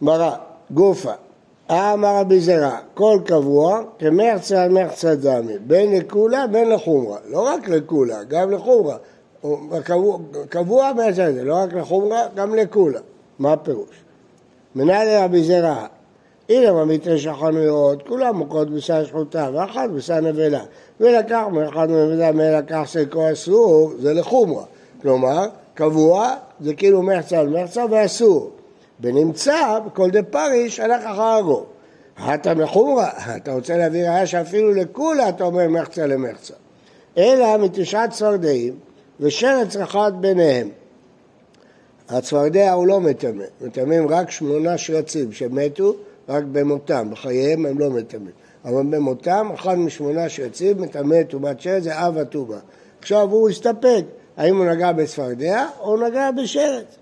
מראה, 0.01 0.37
גופה. 0.71 1.13
אמר 1.73 2.21
רבי 2.21 2.41
זרע, 2.41 2.77
כל 2.95 3.19
קבוע 3.25 3.83
כמרצה 3.99 4.63
על 4.63 4.71
מרצה 4.71 5.15
דמי, 5.15 5.59
בין 5.67 5.93
לקולה 5.97 6.47
בין 6.47 6.71
לחומרה, 6.71 7.19
לא 7.29 7.41
רק 7.41 7.69
לקולה, 7.69 8.25
גם 8.25 8.51
לחומרה, 8.51 8.97
קבוע, 9.85 10.19
קבוע 10.49 10.93
מרצה 10.93 11.33
זה, 11.33 11.45
לא 11.45 11.55
רק 11.55 11.75
לחומרה, 11.75 12.21
גם 12.35 12.55
לקולה, 12.55 13.01
מה 13.39 13.53
הפירוש? 13.53 14.05
מנהל 14.75 15.25
רבי 15.25 15.43
זרע, 15.45 15.87
הנה 16.49 16.73
במקרה 16.73 17.19
של 17.19 17.31
החנויות, 17.31 18.09
כולם 18.09 18.37
מוכות 18.37 18.71
בשר 18.71 19.05
שחוטה, 19.05 19.51
ואחת 19.55 19.91
בשר 19.91 20.21
נבלה, 20.21 20.63
ולקח 21.01 21.43
מאחד 21.53 21.91
נבלה, 21.91 22.33
מלקח 22.33 22.83
סקו 22.87 23.33
אסור, 23.33 23.93
זה 23.99 24.15
לחומרה, 24.15 24.65
כלומר, 25.03 25.47
קבוע 25.75 26.35
זה 26.61 26.75
כאילו 26.75 27.03
מרצה 27.03 27.39
על 27.39 27.49
מרצה 27.49 27.85
ואסור. 27.91 28.51
בנמצא, 29.03 29.79
בכל 29.87 30.11
דה 30.11 30.23
פריש, 30.23 30.81
הלך 30.81 31.05
אחר 31.05 31.37
הגו. 31.39 31.65
אתה 32.35 32.55
מחומרה, 32.55 33.11
אתה 33.37 33.53
רוצה 33.53 33.77
להביא 33.77 34.09
ראיה 34.09 34.27
שאפילו 34.27 34.75
לכולה 34.75 35.29
אתה 35.29 35.45
אומר 35.45 35.69
מחצה 35.69 36.07
למחצה. 36.07 36.55
אלא 37.19 37.57
מתשעת 37.57 38.11
צפרדעים 38.11 38.75
ושרץ 39.21 39.77
אחד 39.77 40.13
ביניהם. 40.21 40.69
הצפרדע 42.09 42.73
הוא 42.73 42.87
לא 42.87 43.01
מטמא, 43.01 43.45
מטמאים 43.61 44.09
רק 44.09 44.31
שמונה 44.31 44.79
שרצים 44.79 45.33
שמתו 45.33 45.95
רק 46.29 46.45
במותם, 46.53 47.09
בחייהם 47.11 47.67
הם 47.67 47.79
לא 47.79 47.91
מטמאים. 47.91 48.35
אבל 48.65 48.83
במותם, 48.91 49.51
אחד 49.55 49.79
משמונה 49.79 50.29
שרצים 50.29 50.83
מטמא 50.83 51.23
טומאת 51.23 51.61
שרץ 51.61 51.83
זה 51.83 52.07
אב 52.07 52.19
הטומאה. 52.19 52.59
עכשיו 53.01 53.31
הוא 53.31 53.49
הסתפק, 53.49 54.05
האם 54.37 54.57
הוא 54.57 54.67
נגע 54.67 54.93
בצפרדע 54.93 55.67
או 55.81 55.97
נגע 55.97 56.31
בשרץ. 56.31 57.02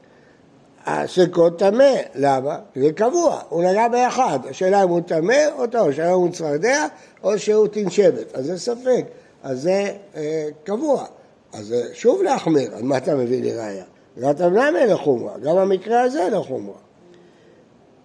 הספקות 0.87 1.59
טמא, 1.59 1.95
למה? 2.15 2.59
זה 2.77 2.93
קבוע, 2.93 3.41
הוא 3.49 3.63
נגע 3.63 3.89
באחד, 3.89 4.39
השאלה 4.51 4.83
אם 4.83 4.89
הוא 4.89 5.01
טמא 5.01 5.47
או 5.59 5.67
טוב, 5.67 5.89
השאלה 5.89 6.09
אם 6.09 6.19
הוא 6.19 6.33
צפרדע 6.33 6.87
או 7.23 7.39
שהוא 7.39 7.67
תנשבת, 7.67 8.35
אז 8.35 8.45
זה 8.45 8.59
ספק, 8.59 9.05
אז 9.43 9.63
זה 9.63 9.93
אה, 10.17 10.49
קבוע, 10.65 11.05
אז 11.53 11.75
שוב 11.93 12.23
להחמיר, 12.23 12.75
על 12.77 12.83
מה 12.83 12.97
אתה 12.97 13.15
מביא 13.15 13.43
לי 13.43 13.53
ראייה? 13.53 13.85
ראית 14.17 14.41
למה 14.41 14.87
לחומרה, 14.87 15.39
גם 15.39 15.59
המקרה 15.59 16.03
הזה 16.03 16.29
לחומרה. 16.33 16.79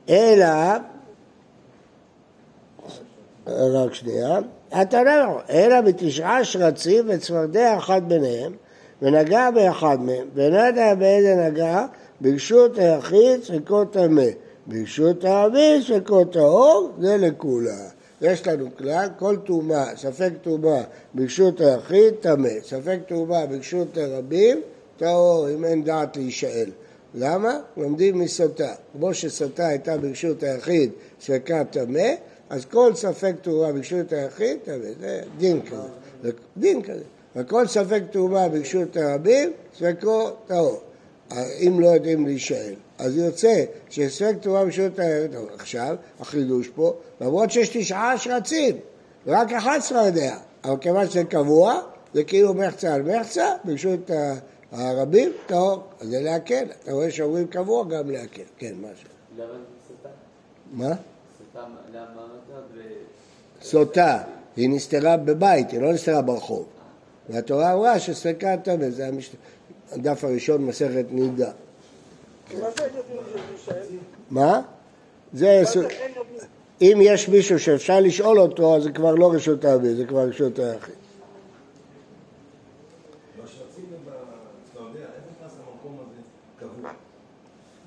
אלא, 0.10 0.46
רק 3.48 3.94
שנייה, 3.94 4.40
אתה 4.82 5.04
לא, 5.04 5.40
אלא 5.50 5.82
בתשעה 5.82 6.44
שרצים 6.44 7.06
וצפרדע 7.08 7.78
אחת 7.78 8.02
ביניהם, 8.02 8.54
ונגע 9.02 9.52
באחד 9.52 9.98
מהם, 10.02 10.28
ולא 10.34 10.58
יודע 10.58 10.96
באיזה 10.96 11.36
נגע, 11.36 11.86
ברשות 12.22 12.78
היחיד 12.78 13.44
ספקות 13.44 13.94
טמא, 13.94 14.26
ברשות 14.68 15.24
הרבים 15.24 15.82
ספקות 15.82 16.34
טהור, 16.34 16.90
זה 17.00 17.18
לכולה. 17.18 17.90
יש 18.22 18.48
לנו 18.48 18.68
כלל, 18.78 19.08
כל 19.20 19.36
טומאה, 19.46 19.96
ספק 19.96 20.32
טומאה 20.42 20.84
ברשות 21.14 21.62
היחיד, 21.62 22.14
טמא, 22.14 22.50
ספק 22.64 23.00
טומאה 23.08 23.46
ברשות 23.46 23.98
הרבים, 23.98 24.62
טהור, 24.98 25.50
אם 25.50 25.66
אין 25.66 25.84
דעת 25.84 26.18
להישאל. 26.18 26.70
למה? 27.16 27.60
לומדים 27.78 28.20
מסוטה. 28.20 28.74
כמו 28.94 29.14
שסוטה 29.14 29.68
הייתה 29.68 29.98
ברשות 29.98 30.44
היחיד, 30.44 30.92
ספקה 31.22 31.64
טמא, 31.64 32.10
אז 32.50 32.66
כל 32.66 32.96
ספק 32.96 33.36
טומאה 33.42 33.72
ברשות 33.72 34.14
היחיד, 34.14 34.58
טמא, 34.64 34.76
זה 35.00 35.22
דין 35.38 35.62
כזה. 35.62 36.32
דין 36.58 36.82
כזה. 36.82 37.04
וכל 37.36 37.68
ספק 37.68 38.02
טומאה 38.12 38.50
ברשות 38.50 38.98
הרבים, 38.98 39.52
ספקו 39.78 40.30
טהור. 40.48 40.80
אם 41.34 41.80
לא 41.80 41.88
יודעים 41.88 42.26
להישאל. 42.26 42.74
אז 43.00 43.18
יוצא 43.18 43.64
שספק 43.90 44.36
תורה 44.42 44.66
בשעות 44.66 45.00
הערב, 45.00 45.48
עכשיו, 45.58 45.96
החידוש 46.20 46.68
פה, 46.68 46.94
למרות 47.22 47.52
שיש 47.52 47.70
תשעה 47.70 48.18
שרצים, 48.18 48.78
רק 49.28 49.52
אחד 49.52 49.80
צפרדע, 49.82 50.38
אבל 50.64 50.78
כיוון 50.82 51.10
שזה 51.10 51.24
קבוע, 51.24 51.82
זה 52.14 52.24
כאילו 52.24 52.54
מחצה 52.54 52.94
על 52.94 53.02
מחצה, 53.02 53.46
ברשות 53.64 54.12
הרבים, 54.72 55.32
טהור, 55.46 55.84
אז 56.00 56.08
זה 56.08 56.22
להקל. 56.22 56.66
אתה 56.84 56.92
רואה 56.92 57.12
שאומרים 57.12 57.48
קבוע 57.48 57.84
גם 57.84 58.12
להקל. 58.12 58.42
כן, 58.58 58.74
משהו. 58.80 59.10
למה 59.38 59.48
סוטה? 59.88 60.10
מה? 60.72 60.96
סוטה, 61.38 61.66
למה? 61.94 62.26
סוטה, 63.62 64.22
היא 64.56 64.70
נסתרה 64.70 65.18
בבית, 65.18 65.72
היא 65.72 65.82
לא 65.82 65.94
נסתרה 65.94 66.22
ברחוב. 66.22 66.66
והתורה 67.30 67.74
אמרה 67.74 68.00
שספקה 68.00 68.58
טמא, 68.58 68.90
זה 68.90 69.08
המשת... 69.08 69.32
הדף 69.92 70.24
הראשון, 70.24 70.66
מסכת 70.66 71.06
נידה. 71.10 71.52
מה? 74.30 74.62
זה... 75.34 75.64
אם 76.82 77.00
יש 77.02 77.30
מישהו 77.30 77.60
שאפשר 77.60 78.00
לשאול 78.00 78.40
אותו, 78.40 78.76
אז 78.76 78.84
זה 78.84 78.92
כבר 78.92 79.16
לא 79.16 79.34
רשות 79.34 79.66
הרבים, 79.66 79.96
זה 79.96 80.06
כבר 80.06 80.28
רשות 80.28 80.60
היחיד. 80.60 80.96
בשרצים 83.38 83.86
ובצפרדע, 83.94 85.00
איך 85.00 85.24
נכנס 85.40 85.52
למקום 85.60 85.98
הזה 86.00 86.22
קבוע? 86.60 86.92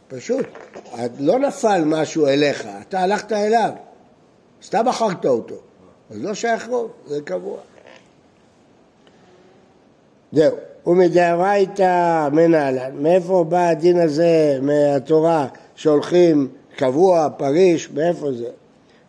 פשוט. 0.09 0.47
לא 1.19 1.39
נפל 1.39 1.83
משהו 1.87 2.27
אליך, 2.27 2.69
אתה 2.89 3.01
הלכת 3.01 3.33
אליו. 3.33 3.71
סתם 4.63 4.85
בחרת 4.87 5.27
אותו. 5.27 5.55
אז 6.11 6.23
לא 6.23 6.35
שייך 6.35 6.69
רוב, 6.69 6.91
זה 7.07 7.21
קבוע. 7.25 7.59
זהו. 10.33 10.57
ומדאורייתא 10.89 12.29
מנהלן. 12.33 12.91
מאיפה 12.99 13.45
בא 13.49 13.69
הדין 13.69 14.01
הזה 14.01 14.59
מהתורה 14.63 15.47
שהולכים 15.75 16.49
קבוע, 16.77 17.29
פריש, 17.37 17.91
מאיפה 17.91 18.33
זה? 18.33 18.49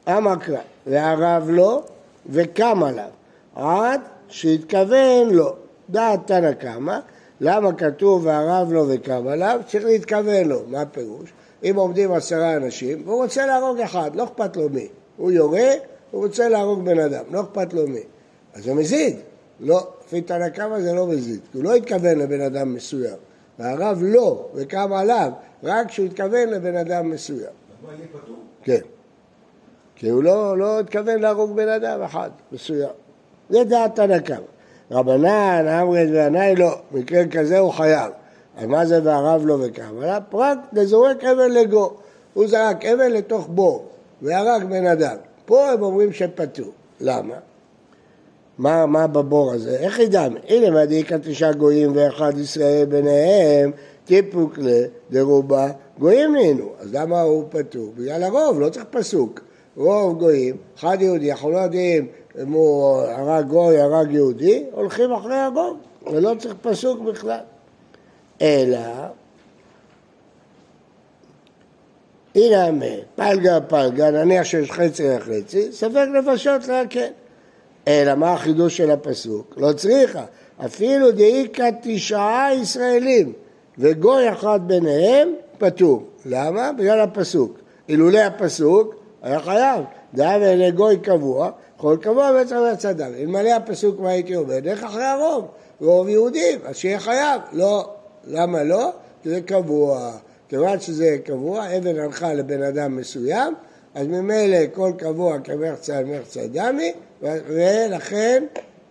אמר 0.07 0.35
קרא, 0.35 0.57
והרב 0.87 1.49
לא 1.49 1.83
וקם 2.29 2.83
עליו, 2.83 3.09
עד 3.55 4.01
שהתכוון 4.27 5.29
לו. 5.29 5.53
דעת 5.89 6.19
תנא 6.25 6.51
קמא, 6.53 6.97
למה 7.41 7.73
כתוב 7.73 8.25
והרב 8.25 8.73
לא 8.73 8.85
וקם 8.87 9.27
עליו? 9.27 9.59
צריך 9.67 9.85
להתכוון 9.85 10.47
לו, 10.47 10.61
מה 10.67 10.81
הפירוש? 10.81 11.33
אם 11.63 11.73
עומדים 11.75 12.11
עשרה 12.11 12.55
אנשים 12.55 13.01
והוא 13.05 13.23
רוצה 13.23 13.45
להרוג 13.45 13.79
אחד, 13.79 14.11
לא 14.15 14.23
אכפת 14.23 14.57
לו 14.57 14.69
מי. 14.69 14.87
הוא 15.17 15.31
יורה, 15.31 15.69
הוא 16.11 16.25
רוצה 16.25 16.49
להרוג 16.49 16.85
בן 16.85 16.99
אדם, 16.99 17.23
לא 17.31 17.41
אכפת 17.41 17.73
לו 17.73 17.87
מי. 17.87 18.01
אז 18.53 18.63
זה 18.63 18.73
מזיד. 18.73 19.15
לא, 19.59 19.87
לפי 20.09 20.21
תנא 20.21 20.49
קמא 20.49 20.79
זה 20.79 20.93
לא 20.93 21.07
מזיד, 21.07 21.39
כי 21.51 21.57
הוא 21.57 21.63
לא 21.63 21.75
התכוון 21.75 22.17
לבן 22.19 22.41
אדם 22.41 22.73
מסוים. 22.73 23.15
והרב 23.59 23.99
לא, 24.01 24.47
וקם 24.55 24.93
עליו, 24.93 25.31
רק 25.63 25.87
כשהוא 25.87 26.05
התכוון 26.05 26.49
לבן 26.49 26.75
אדם 26.75 27.09
מסוים. 27.09 27.39
אז 27.39 27.85
מה 27.85 27.93
יהיה 27.93 28.07
פטור? 28.13 28.35
כן. 28.63 28.79
כי 29.95 30.09
הוא 30.09 30.23
לא, 30.23 30.57
לא 30.57 30.79
התכוון 30.79 31.19
להרוג 31.19 31.55
בן 31.55 31.67
אדם 31.67 32.01
אחד 32.01 32.29
מסוים. 32.51 32.89
זה 33.49 33.63
דעת 33.63 33.95
תנא 33.95 34.19
קמא. 34.19 34.37
רבנן, 34.91 35.67
אמרי 35.67 36.13
וענאי 36.13 36.55
לא, 36.55 36.81
מקרה 36.91 37.27
כזה 37.27 37.59
הוא 37.59 37.71
חייב. 37.71 38.11
אז 38.57 38.65
מה 38.65 38.85
זה 38.85 38.99
והרב 39.03 39.41
לא 39.45 39.57
וקם 39.61 39.97
עליו? 40.01 40.21
פרט 40.29 40.59
לזורק 40.73 41.23
אבן 41.23 41.51
לגו. 41.51 41.93
הוא 42.33 42.47
זרק 42.47 42.85
אבן 42.85 43.11
לתוך 43.11 43.47
בור 43.47 43.87
והרג 44.21 44.63
בן 44.63 44.85
אדם. 44.85 45.15
פה 45.45 45.69
הם 45.71 45.81
אומרים 45.81 46.13
שפטור. 46.13 46.71
למה? 46.99 47.35
מה, 48.59 48.85
מה 48.85 49.07
בבור 49.07 49.53
הזה? 49.53 49.77
איך 49.77 49.99
ידעם? 49.99 50.35
הנה 50.47 50.71
מדאיכא 50.71 51.17
תשעה 51.23 51.53
גויים 51.53 51.91
ואחד 51.95 52.37
ישראל 52.37 52.85
ביניהם, 52.85 53.71
טיפוק 54.05 54.57
לדרובה 54.57 55.71
גויים 55.99 56.33
נהיינו. 56.33 56.69
אז 56.79 56.93
למה 56.93 57.21
הוא 57.21 57.45
פטור? 57.49 57.93
בגלל 57.97 58.23
הרוב, 58.23 58.59
לא 58.59 58.69
צריך 58.69 58.85
פסוק. 58.89 59.41
רוב 59.77 60.19
גויים, 60.19 60.57
אחד 60.79 60.97
יהודי, 61.01 61.31
אנחנו 61.31 61.51
לא 61.51 61.57
יודעים 61.57 62.07
אם 62.41 62.51
הוא 62.51 62.95
הרג 63.01 63.47
גוי, 63.47 63.81
הרג 63.81 64.11
יהודי, 64.11 64.65
הולכים 64.71 65.11
אחרי 65.11 65.35
הרוב, 65.35 65.77
ולא 66.11 66.35
צריך 66.39 66.55
פסוק 66.61 66.99
בכלל. 66.99 67.39
אלא 68.41 68.79
הנה 72.35 72.65
המת, 72.65 73.03
פלגה 73.15 73.61
פלגה, 73.61 74.11
נניח 74.11 74.43
שיש 74.43 74.71
חצי 74.71 75.07
לחצי, 75.07 75.71
ספק 75.71 76.05
נפשות 76.13 76.67
להקל. 76.67 77.07
אלא 77.89 78.15
מה 78.15 78.33
החידוש 78.33 78.77
של 78.77 78.91
הפסוק? 78.91 79.53
לא 79.57 79.73
צריכה. 79.73 80.25
אפילו 80.65 81.11
דאיכא 81.11 81.69
תשעה 81.81 82.49
ישראלים 82.61 83.33
וגוי 83.77 84.31
אחד 84.31 84.59
ביניהם, 84.67 85.33
פטור. 85.57 86.03
למה? 86.25 86.71
בגלל 86.71 86.99
הפסוק. 86.99 87.59
אילולא 87.89 88.19
הפסוק, 88.19 88.95
היה 89.21 89.39
חייב. 89.39 89.83
דאב 90.13 90.41
אלה 90.41 90.69
גוי 90.69 90.97
קבוע, 90.97 91.51
כל 91.77 91.97
קבוע 92.01 92.31
בעצם 92.31 92.55
יצא 92.73 92.93
דם. 92.93 93.11
אלמלא 93.19 93.49
הפסוק 93.49 93.99
מה 93.99 94.09
הייתי 94.09 94.35
אומר? 94.35 94.59
דרך 94.59 94.83
אחרי 94.83 95.03
הרוב, 95.03 95.47
רוב 95.81 96.09
יהודים, 96.09 96.59
אז 96.65 96.75
שיהיה 96.75 96.99
חייב. 96.99 97.41
לא. 97.51 97.89
למה 98.27 98.63
לא? 98.63 98.91
כי 99.23 99.29
זה 99.29 99.41
קבוע. 99.41 100.11
כיוון 100.49 100.79
שזה 100.79 101.17
קבוע, 101.25 101.77
אבן 101.77 101.99
הלכה 101.99 102.33
לבן 102.33 102.63
אדם 102.63 102.95
מסוים, 102.95 103.53
אז 103.95 104.07
ממילא 104.07 104.57
כל 104.73 104.91
קבוע 104.97 105.39
כמחצה 105.39 105.97
על 105.97 106.05
מחצה 106.05 106.41
דמי, 106.47 106.93
ולכן 107.21 108.43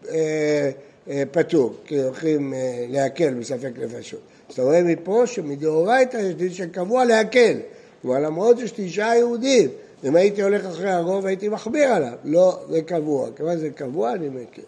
אה, 0.09 0.71
אה, 1.09 1.23
פטור, 1.31 1.75
כי 1.85 2.03
הולכים 2.03 2.55
אה, 2.55 2.87
להקל 2.89 3.35
בספק 3.35 3.71
נפשות. 3.79 4.21
אז 4.49 4.55
אתה 4.55 4.63
רואה 4.63 4.83
מפה 4.83 5.27
שמדאורייתא 5.27 6.17
יש 6.17 6.35
דין 6.35 6.51
שקבוע 6.51 7.05
להקל. 7.05 7.59
כלומר, 8.03 8.19
למרות 8.19 8.59
שיש 8.59 8.73
תשעה 8.77 9.17
יהודים, 9.17 9.71
אם 10.05 10.17
הייתי 10.17 10.43
הולך 10.43 10.67
אחרי 10.67 10.91
הרוב 10.91 11.27
הייתי 11.27 11.49
מחמיר 11.49 11.89
עליו. 11.89 12.13
לא, 12.25 12.61
זה 12.69 12.83
קבוע. 12.83 13.29
כיוון 13.37 13.57
שזה 13.57 13.71
קבוע, 13.71 14.13
אני 14.13 14.29
מקל. 14.29 14.63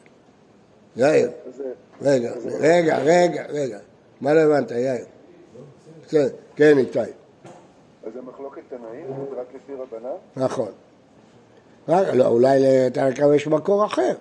יאיר, 0.96 1.30
רגע, 2.02 2.32
רגע, 2.60 2.98
רגע, 2.98 3.44
רגע. 3.48 3.78
מה 4.20 4.34
לא 4.34 4.40
הבנת, 4.40 4.70
יאיר? 4.70 5.04
כן, 6.08 6.26
כן, 6.56 6.78
איתי. 6.78 6.98
אז 6.98 8.12
זה 8.14 8.22
מחלוקת 8.22 8.62
תנאים? 8.68 9.06
רק 9.36 9.46
לפי 9.54 9.72
רבנן? 9.74 10.16
נכון. 10.36 10.72
רק, 11.90 12.14
לא, 12.14 12.26
אולי 12.26 12.58
לתנא 12.62 13.34
יש 13.34 13.46
מקור 13.46 13.86
אחר. 13.86 14.12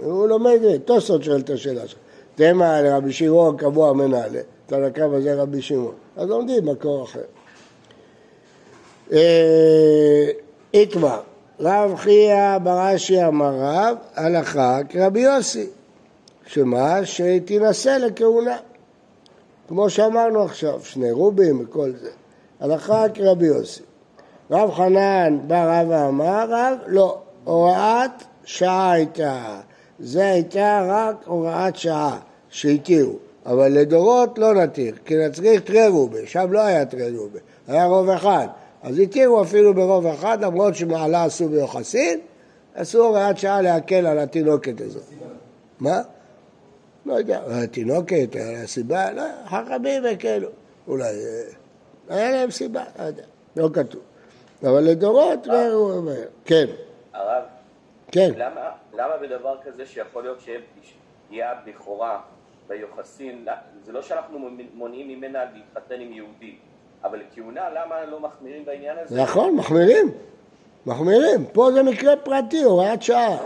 הוא 0.00 0.28
לומד, 0.28 0.58
תוספות 0.84 1.22
שואל 1.22 1.40
את 1.40 1.50
השאלה 1.50 1.88
שלך. 1.88 1.98
תמה 2.34 2.82
לרבי 2.82 3.12
שמעון 3.12 3.56
קבוע 3.56 3.92
מנהלה, 3.92 4.40
תנא 4.66 4.90
קמא 4.90 5.20
זה 5.20 5.34
רבי 5.34 5.62
שמעון. 5.62 5.94
אז 6.16 6.28
לומדים 6.28 6.64
מקור 6.64 7.04
אחר. 7.04 7.20
אה, 9.12 10.30
איתמר, 10.74 11.20
רב 11.60 11.96
חייא 11.96 12.58
ברש"י 12.58 13.24
אמר 13.24 13.54
רב, 13.58 13.96
הלכה 14.14 14.78
כרבי 14.88 15.20
יוסי, 15.20 15.66
שמה? 16.46 17.04
שתינשא 17.04 17.88
לכהונה. 17.88 18.56
כמו 19.68 19.90
שאמרנו 19.90 20.42
עכשיו, 20.42 20.80
שני 20.84 21.12
רובים 21.12 21.60
וכל 21.60 21.92
זה. 22.00 22.10
הלכה 22.60 23.04
כרבי 23.14 23.46
יוסי. 23.46 23.82
רב 24.52 24.70
חנן 24.70 25.38
בא 25.46 25.80
רב 25.80 25.88
ואמר 25.88 26.46
רב, 26.48 26.78
לא, 26.86 27.18
הוראת 27.44 28.10
שעה 28.44 28.92
הייתה. 28.92 29.60
זה 29.98 30.24
הייתה 30.24 30.86
רק 30.88 31.16
הוראת 31.26 31.76
שעה 31.76 32.18
שהתירו, 32.48 33.16
אבל 33.46 33.68
לדורות 33.68 34.38
לא 34.38 34.54
נתיר, 34.54 34.94
כי 35.04 35.16
נצריך 35.16 35.60
תרי 35.60 35.88
רובה, 35.88 36.18
שם 36.26 36.52
לא 36.52 36.60
היה 36.60 36.84
תרי 36.84 37.16
רובה, 37.16 37.38
היה 37.68 37.86
רוב 37.86 38.08
אחד. 38.08 38.46
אז 38.82 38.98
התירו 38.98 39.42
אפילו 39.42 39.74
ברוב 39.74 40.06
אחד, 40.06 40.44
למרות 40.44 40.74
שמעלה 40.74 41.24
עשו 41.24 41.48
ביוחסין, 41.48 42.20
עשו 42.74 43.04
הוראת 43.04 43.38
שעה 43.38 43.62
להקל 43.62 44.06
על 44.06 44.18
התינוקת 44.18 44.80
הזאת. 44.80 45.02
מה? 45.80 46.00
לא 47.06 47.14
יודע, 47.14 47.40
התינוקת, 47.46 48.36
הסיבה, 48.62 49.12
לא, 49.12 49.22
חכמים 49.46 50.02
הקלו. 50.12 50.48
אולי, 50.88 51.04
אה, 51.04 51.42
היה 52.08 52.30
להם 52.30 52.50
סיבה, 52.50 52.82
לא 52.98 53.04
יודע, 53.04 53.22
לא 53.56 53.70
כתוב. 53.72 54.00
אבל 54.62 54.80
לדורות, 54.80 55.46
הוא 55.46 55.92
אומר, 55.92 56.24
כן, 56.44 56.66
הרב, 57.12 57.42
כן. 58.12 58.30
למה, 58.36 58.70
למה 58.92 59.16
בדבר 59.22 59.56
כזה 59.64 59.86
שיכול 59.86 60.22
להיות 60.22 60.40
שיהיה 60.40 60.60
פגיעה 61.28 61.52
לכאורה 61.66 62.20
ביוחסין, 62.68 63.46
זה 63.84 63.92
לא 63.92 64.02
שאנחנו 64.02 64.38
מונעים 64.74 65.08
ממנה 65.08 65.38
להתחתן 65.54 66.00
עם 66.00 66.12
יהודי, 66.12 66.56
אבל 67.04 67.18
לכהונה, 67.18 67.70
למה 67.70 68.04
לא 68.04 68.20
מחמירים 68.20 68.64
בעניין 68.64 68.96
הזה? 68.98 69.22
נכון, 69.22 69.56
מחמירים, 69.56 70.10
מחמירים. 70.86 71.44
פה 71.52 71.72
זה 71.72 71.82
מקרה 71.82 72.16
פרטי, 72.16 72.62
הוראת 72.62 73.02
שעה. 73.02 73.36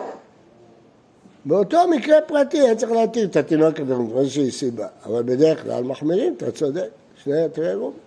באותו 1.44 1.88
מקרה 1.88 2.20
פרטי 2.20 2.60
היה 2.60 2.76
צריך 2.76 2.92
להתיר 2.92 3.26
את 3.26 3.36
התינוקת 3.36 3.80
מאיזושהי 4.14 4.50
סיבה, 4.50 4.86
אבל 5.06 5.22
בדרך 5.22 5.62
כלל 5.62 5.84
מחמירים, 5.84 6.34
אתה 6.36 6.52
צודק, 6.52 6.88
שני 7.16 7.48
תראה 7.52 7.74
רובים, 7.74 8.00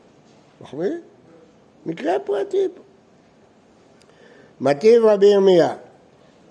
מחמירים. 0.61 1.01
מקרה 1.85 2.19
פרטי 2.19 2.67
פה. 2.75 2.81
מטיב 4.61 5.05
רבי 5.05 5.25
ירמיה, 5.25 5.73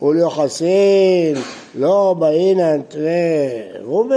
וליוחסין 0.02 1.36
לא 1.74 2.14
באינן 2.18 2.82
תרי 2.88 3.62
רובה, 3.84 4.14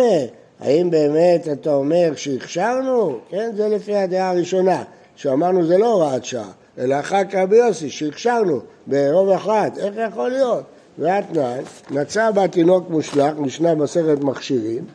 האם 0.60 0.89
באמת 0.89 1.47
אתה 1.51 1.73
אומר 1.73 2.12
שהכשרנו? 2.15 3.17
כן, 3.30 3.51
זה 3.56 3.67
לפי 3.67 3.95
הדעה 3.95 4.30
הראשונה, 4.30 4.84
שאמרנו 5.15 5.65
זה 5.65 5.77
לא 5.77 5.93
הוראת 5.93 6.25
שעה, 6.25 6.51
אלא 6.77 6.99
אחר 6.99 7.23
כך 7.23 7.36
רבי 7.36 7.56
יוסי, 7.56 7.89
שהכשרנו 7.89 8.60
ברוב 8.88 9.30
אחד, 9.30 9.71
איך 9.77 9.95
יכול 10.12 10.30
להיות? 10.30 10.63
והתנאי, 10.99 11.60
מצא 11.89 12.32
בה 12.32 12.47
תינוק 12.47 12.89
מושלך, 12.89 13.38
משנה 13.38 13.75
מסכת 13.75 14.21
מכשירים, 14.21 14.86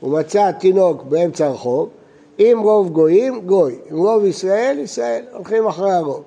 הוא 0.00 0.18
מצא 0.18 0.50
תינוק 0.50 1.02
באמצע 1.02 1.46
הרחוב, 1.46 1.88
אם 2.38 2.58
רוב 2.62 2.88
גויים, 2.88 3.40
גוי, 3.46 3.78
אם 3.92 3.96
רוב 3.96 4.24
ישראל, 4.24 4.78
ישראל, 4.78 5.24
הולכים 5.32 5.66
אחרי 5.66 5.92
הרוב. 5.92 6.22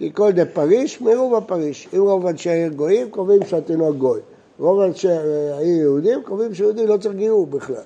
כי 0.00 0.10
כל 0.14 0.32
דה 0.32 0.46
פריש, 0.46 1.00
מירו 1.00 1.40
בפריש. 1.40 1.88
אם 1.96 2.00
רוב 2.02 2.26
אנשי 2.26 2.50
העיר 2.50 2.72
גויים, 2.72 3.10
קובעים 3.10 3.44
שהתינוק 3.46 3.96
גוי. 3.96 4.20
רוב 4.58 4.80
אנשי 4.80 5.10
העיר 5.10 5.76
יהודים, 5.76 6.22
קובעים 6.22 6.54
שיהודי 6.54 6.86
לא 6.86 6.96
צריך 6.96 7.14
גיור 7.16 7.46
בכלל. 7.46 7.82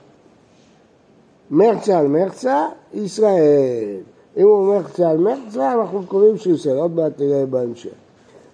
מרצה 1.50 1.98
על 1.98 2.06
מרצה, 2.06 2.66
ישראל. 2.94 4.00
אם 4.36 4.42
הוא 4.42 4.74
מרצה 4.74 5.10
על 5.10 5.16
מרצה, 5.16 5.72
אנחנו 5.72 6.02
קובעים 6.06 6.38
שישראל. 6.38 6.76
עוד 6.76 6.94
מעט 6.96 7.12
נראה 7.18 7.46
בהמשך. 7.46 7.90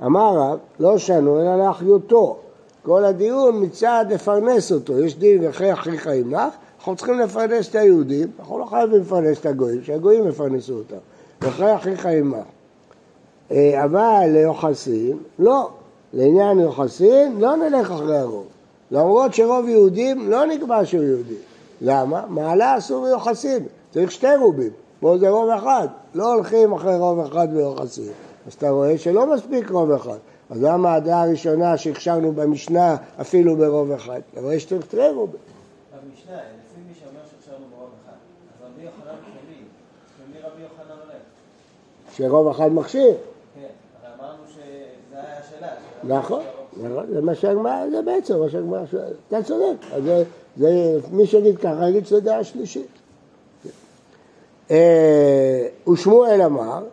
אמר 0.05 0.37
רב, 0.37 0.59
לא 0.81 0.99
שנו 0.99 1.41
אלא 1.41 1.57
לאחיותו. 1.57 2.37
כל 2.83 3.05
הדיון 3.05 3.65
מצד 3.65 4.05
לפרנס 4.11 4.73
אותו. 4.73 4.99
יש 4.99 5.19
דין 5.19 5.49
אחרי 5.49 5.73
אחיך 5.73 6.07
עמך, 6.07 6.41
אנחנו 6.79 6.97
צריכים 6.97 7.19
לפרנס 7.19 7.71
את 7.71 7.75
היהודים, 7.75 8.29
אנחנו 8.39 8.59
לא 8.59 8.65
חייבים 8.65 9.01
לפרנס 9.01 9.41
את 9.41 9.47
הגויים, 9.47 9.83
שהגויים 9.83 10.29
יפרנסו 10.29 10.73
אותם. 10.73 10.97
ואחרי 11.43 11.75
אחיך 11.75 12.07
עמך. 12.07 12.45
אה, 13.51 13.85
אבל 13.85 14.27
ליוחסין, 14.33 15.19
לא. 15.39 15.71
לעניין 16.13 16.59
יוחסין, 16.59 17.41
לא 17.41 17.57
נלך 17.57 17.91
אחרי 17.91 18.19
הרוב. 18.19 18.47
למרות 18.91 19.35
שרוב 19.35 19.69
יהודים 19.69 20.31
לא 20.31 20.47
נקבע 20.47 20.85
שהוא 20.85 21.03
יהודי. 21.03 21.35
למה? 21.81 22.25
מעלה 22.29 22.79
אסור 22.79 23.05
ביוחסין, 23.07 23.67
צריך 23.91 24.11
שתי 24.13 24.37
רובים. 24.41 24.71
פה 25.01 25.19
זה 25.19 25.31
רוב 25.31 25.51
אחד, 25.51 25.89
לא 26.15 26.35
הולכים 26.35 26.73
אחרי 26.73 26.97
רוב 26.97 27.21
אחד 27.21 27.55
ביוחסין. 27.55 28.13
אז 28.47 28.53
אתה 28.53 28.71
רואה 28.71 28.99
שלא 28.99 29.35
מספיק 29.35 29.71
רוב 29.71 29.91
אחד. 29.91 30.19
אז 30.51 30.63
למה 30.63 30.95
הדעה 30.95 31.23
הראשונה 31.23 31.77
שהכשרנו 31.77 32.33
במשנה 32.33 32.97
אפילו 33.21 33.57
ברוב 33.57 33.91
אחד? 33.91 34.21
אתה 34.33 34.41
רואה 34.41 34.61
שצריך 34.61 34.85
שתי 34.85 35.09
רובים. 35.09 35.41
במשנה, 35.93 36.37
לפי 36.37 36.81
מי 36.89 36.95
שאומר 37.01 37.21
שעכשיו 37.31 37.55
ברוב 37.77 37.91
אחד, 38.05 38.13
אז 38.13 38.67
רבי 38.67 38.83
יוחנן 38.83 39.19
שלי, 39.25 39.63
ומי 40.27 40.39
רבי 40.39 40.63
יוחנן 40.63 40.97
הולך? 41.05 41.23
שרוב 42.17 42.49
אחד 42.49 42.73
מכשיר. 42.73 43.15
אמרנו 44.21 44.43
שזה 44.49 44.63
היה 45.13 45.39
השאלה. 45.39 45.69
נכון, 46.19 46.43
נכון, 46.77 47.07
זה 47.13 47.21
מה 47.21 47.35
שהגמרא, 47.35 47.91
זה 47.91 48.03
בעצם 48.03 48.39
מה 48.39 48.49
שהגמרא 48.49 48.87
שואלת. 48.91 49.13
אתה 49.29 49.43
צודק, 49.43 49.77
אז 49.93 50.03
זה, 50.03 50.25
זה, 50.57 50.99
מי 51.13 51.27
שיגיד 51.27 51.59
ככה, 51.59 51.89
יגיד 51.89 52.07
שזו 52.07 52.21
דעה 52.21 52.45
שלישית. 52.45 52.87
אה, 54.71 55.67
ושמואל 55.93 56.43
אמר, 56.43 56.85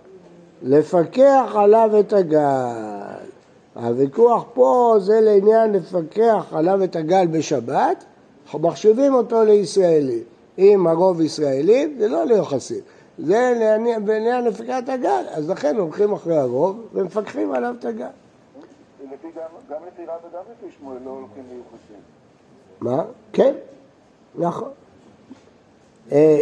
לפקח 0.63 1.52
עליו 1.56 1.92
את 2.00 2.13
הגל. 2.13 3.28
הוויכוח 3.76 4.44
פה 4.54 4.96
זה 5.00 5.22
לעניין 5.22 5.74
לפקח 5.74 6.46
עליו 6.52 6.84
את 6.84 6.96
הגל 6.96 7.28
בשבת, 7.28 8.04
מחשיבים 8.54 9.13
אותו 9.13 9.44
לישראלי. 9.44 10.20
אם 10.58 10.88
הרוב 10.88 11.22
ישראלים, 11.22 11.96
זה 12.00 12.08
לא 12.08 12.26
ליוחסים. 12.26 12.82
זה 13.17 13.77
בעניין 14.06 14.45
לפקח 14.45 14.80
את 14.84 14.89
הגל, 14.89 15.25
אז 15.32 15.49
לכן 15.49 15.75
הולכים 15.77 16.13
אחרי 16.13 16.38
הרוב 16.38 16.88
ומפקחים 16.93 17.51
עליו 17.51 17.75
את 17.80 17.86
הגל. 17.86 18.08
גם, 19.69 19.77
לפי 19.88 20.06
רב 20.06 20.19
וגם 20.30 20.41
לפי 20.51 20.75
שמואל 20.80 20.97
לא 21.06 21.10
הולכים 21.10 21.43
ליוחסין. 21.49 22.01
מה? 22.82 23.03
כן, 23.34 23.53
נכון. 24.36 24.69
אה, 26.12 26.41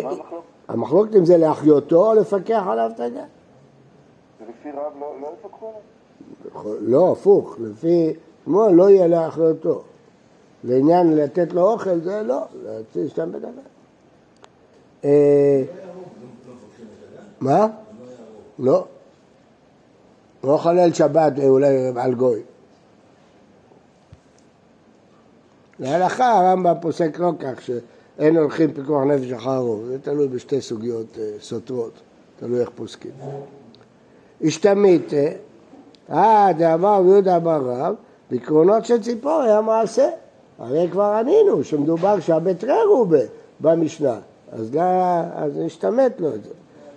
המחלוקת? 0.67 1.15
אם 1.15 1.25
זה 1.25 1.38
להחיותו 1.38 2.07
או 2.07 2.13
לפקח 2.13 2.63
עליו 2.67 2.91
את 2.95 2.99
הגל. 2.99 3.19
לפי 4.49 4.71
רב 4.71 4.93
לא, 4.99 5.13
לא 5.21 5.33
יפקחו 5.39 5.67
עליו? 5.67 6.75
לא, 6.81 7.11
הפוך, 7.11 7.55
לפי 7.59 8.13
שמואל 8.45 8.73
לא 8.73 8.89
יהיה 8.89 9.07
לאחיותו. 9.07 9.81
לעניין 10.63 11.15
לתת 11.15 11.53
לו 11.53 11.71
אוכל 11.71 11.99
זה 11.99 12.23
לא, 12.23 12.41
להשתמש 12.95 13.35
בדבר. 13.35 13.61
אה, 17.47 17.58
מה? 17.58 17.67
לא. 18.60 18.86
הוא 20.41 20.51
לא 20.51 20.58
חלל 20.58 20.93
שבת 20.93 21.34
אולי 21.47 21.88
על 21.95 22.13
גוי. 22.13 22.41
להלכה 25.79 26.31
הרמב"ם 26.31 26.73
פוסק 26.81 27.19
לא 27.19 27.31
כך 27.39 27.62
שאין 27.62 28.38
הולכים 28.38 28.73
פיקוח 28.73 29.03
נפש 29.03 29.31
אחר 29.31 29.58
רוב, 29.58 29.86
זה 29.86 29.99
תלוי 29.99 30.27
בשתי 30.27 30.62
סוגיות 30.62 31.17
אה, 31.19 31.31
סותרות, 31.39 31.93
תלוי 32.39 32.62
איך 32.62 32.69
פוסקים. 32.75 33.12
השתמית, 34.41 35.13
אה, 36.10 36.53
דאמר 36.58 37.01
יהודה 37.05 37.38
אמר 37.38 37.62
רב, 37.62 37.95
בקרונות 38.31 38.86
של 38.86 39.01
ציפור 39.01 39.41
היה 39.41 39.62
מעשה. 39.62 40.10
הרי 40.60 40.89
כבר 40.91 41.03
ענינו 41.03 41.63
שמדובר 41.63 42.19
שהבית 42.19 42.63
רובה 42.89 43.19
במשנה, 43.60 44.19
אז, 44.51 44.77
אז 45.36 45.58
נשתמט 45.58 46.19
לו 46.19 46.36
את 46.36 46.43
זה. 46.43 46.49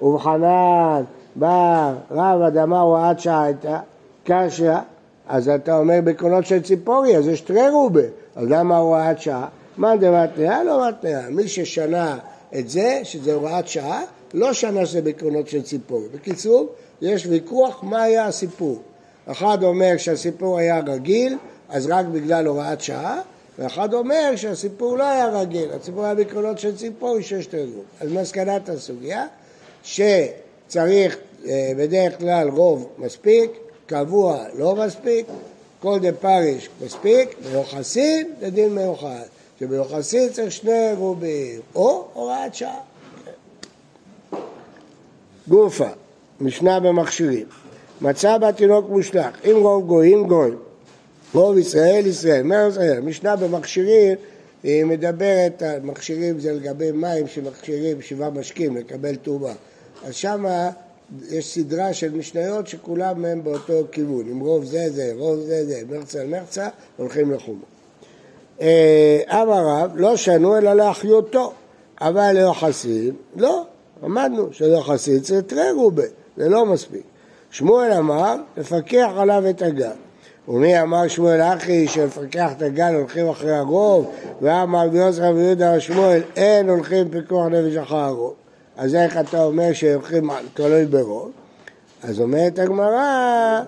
ובחנן 0.03 1.03
בא 1.37 1.93
רב 2.11 2.43
אדמה 2.43 2.81
הוראת 2.81 3.21
שעה 3.21 3.43
הייתה, 3.43 3.81
קשיא, 4.25 4.73
אז 5.29 5.49
אתה 5.49 5.79
אומר 5.79 5.99
בקרונות 6.05 6.47
של 6.47 6.63
ציפורי, 6.63 7.17
אז 7.17 7.29
יש 7.29 7.41
תרי 7.41 7.69
רובה, 7.69 8.03
אז 8.37 8.47
למה 8.49 8.77
הוראת 8.77 9.21
שעה? 9.21 9.47
מה 9.77 9.97
דמתניה? 9.97 10.65
לא 10.65 10.89
מתניה. 10.89 11.23
מי 11.31 11.49
ששנה 11.49 12.19
את 12.59 12.69
זה, 12.69 13.01
שזה 13.03 13.35
הוראת 13.35 13.69
שעה, 13.69 14.03
לא 14.35 14.53
שנה 14.53 14.87
שזה 14.87 15.03
בקרונות 15.03 15.49
של 15.49 15.63
ציפורי. 15.63 16.09
בקיצור, 16.15 16.69
יש 17.03 17.27
ויכוח 17.27 17.83
מה 17.83 18.03
היה 18.03 18.27
הסיפור. 18.27 18.79
אחד 19.27 19.63
אומר 19.63 19.97
שהסיפור 19.97 20.59
היה 20.59 20.81
רגיל, 20.87 21.37
אז 21.69 21.87
רק 21.87 22.07
בגלל 22.07 22.47
הוראת 22.47 22.81
שעה, 22.81 23.21
ואחד 23.59 23.95
אומר 23.95 24.33
שהסיפור 24.37 24.99
לא 24.99 25.05
היה 25.05 25.29
רגיל, 25.29 25.69
הסיפור 25.81 26.05
היה 26.05 26.15
בקרונות 26.15 26.59
של 26.59 26.77
ציפורי 26.77 27.23
שיש 27.23 27.47
תרגום. 27.47 27.85
אז 28.01 28.13
מסקנת 28.13 28.69
הסוגיה, 28.69 29.27
שצריך 29.89 31.17
אה, 31.47 31.73
בדרך 31.77 32.19
כלל 32.19 32.49
רוב 32.49 32.89
מספיק, 32.99 33.51
קבוע 33.87 34.45
לא 34.59 34.75
מספיק, 34.77 35.27
כל 35.81 35.99
דה 35.99 36.13
פריש 36.13 36.69
מספיק, 36.85 37.35
מיוחסין 37.51 38.33
זה 38.41 38.51
דין 38.51 38.75
מיוחד, 38.75 39.25
שביוחסין 39.61 40.29
צריך 40.29 40.53
שני 40.53 40.93
רובים, 40.97 41.61
או 41.75 42.09
הוראת 42.13 42.55
שעה. 42.55 42.81
גופה, 45.49 45.89
משנה 46.41 46.81
במכשירים, 46.81 47.47
מצא 48.01 48.39
בה 48.39 48.53
תינוק 48.53 48.89
מושלך, 48.89 49.37
אם 49.45 49.57
רוב 49.57 49.87
גויים 49.87 50.27
גוי, 50.27 50.51
רוב 51.35 51.59
ישראל 51.59 52.07
ישראל, 52.07 52.43
מה 52.43 52.67
ישראל? 52.69 53.01
משנה 53.01 53.37
במכשירים 53.37 54.17
היא 54.63 54.85
מדברת 54.85 55.63
על 55.63 55.81
מכשירים 55.81 56.41
זה 56.41 56.53
לגבי 56.53 56.93
מים 56.93 57.29
שמכשירים 57.29 58.03
שבעה 58.03 58.31
משקים 58.31 58.77
לקבל 58.77 59.17
טומאה, 59.17 59.53
אז 60.05 60.15
שמה 60.15 60.71
יש 61.31 61.55
סדרה 61.55 61.93
של 61.93 62.15
משניות 62.15 62.67
שכולם 62.67 63.25
הם 63.25 63.45
באותו 63.45 63.73
כיוון, 63.93 64.29
אם 64.31 64.41
רוב 64.41 64.65
זה 64.65 64.91
זה, 64.91 65.13
רוב 65.17 65.41
זה 65.41 65.67
זה, 65.67 65.83
מרצה 65.91 66.21
על 66.21 66.27
מרצה, 66.27 66.69
הולכים 66.97 67.33
לחומו. 67.33 67.65
אה, 68.61 69.21
אמר 69.31 69.67
רב, 69.67 69.91
לא 69.95 70.17
שנו 70.17 70.59
אלא 70.59 70.75
להחיותו, 70.75 71.53
אבל 72.01 72.33
ליוחסין, 72.33 73.15
לא, 73.37 73.65
למדנו 74.03 74.53
שליוחסין 74.53 75.21
צריך 75.21 75.45
תרי 75.47 75.71
רובה, 75.71 76.03
זה 76.37 76.49
לא 76.49 76.67
מספיק. 76.67 77.03
שמואל 77.51 77.93
אמר, 77.93 78.37
לפקח 78.57 79.09
עליו 79.17 79.51
את 79.51 79.63
הגל. 79.63 79.91
ומי 80.49 80.83
אמר 80.83 81.09
שמואל 81.09 81.41
אחי 81.41 81.89
שלפקח 81.89 82.53
את 82.57 82.63
הגל 82.63 82.95
הולכים 82.95 83.29
אחרי 83.29 83.57
הרוב, 83.57 84.11
ואמר 84.41 84.87
רבי 84.87 84.99
יוסף 84.99 85.23
ויהודה 85.35 85.81
שמואל 85.81 86.23
אין 86.37 86.71
הולכים 86.71 87.09
פיקוח 87.11 87.47
נפש 87.47 87.77
אחר 87.77 87.97
הרוב. 87.97 88.35
אז 88.79 88.95
איך 88.95 89.19
אתה 89.19 89.45
אומר 89.45 89.73
שהולכים 89.73 90.31
תלוי 90.55 90.85
ברוב? 90.87 91.31
אז 92.03 92.21
אומרת 92.21 92.59
הגמרא, 92.59 93.61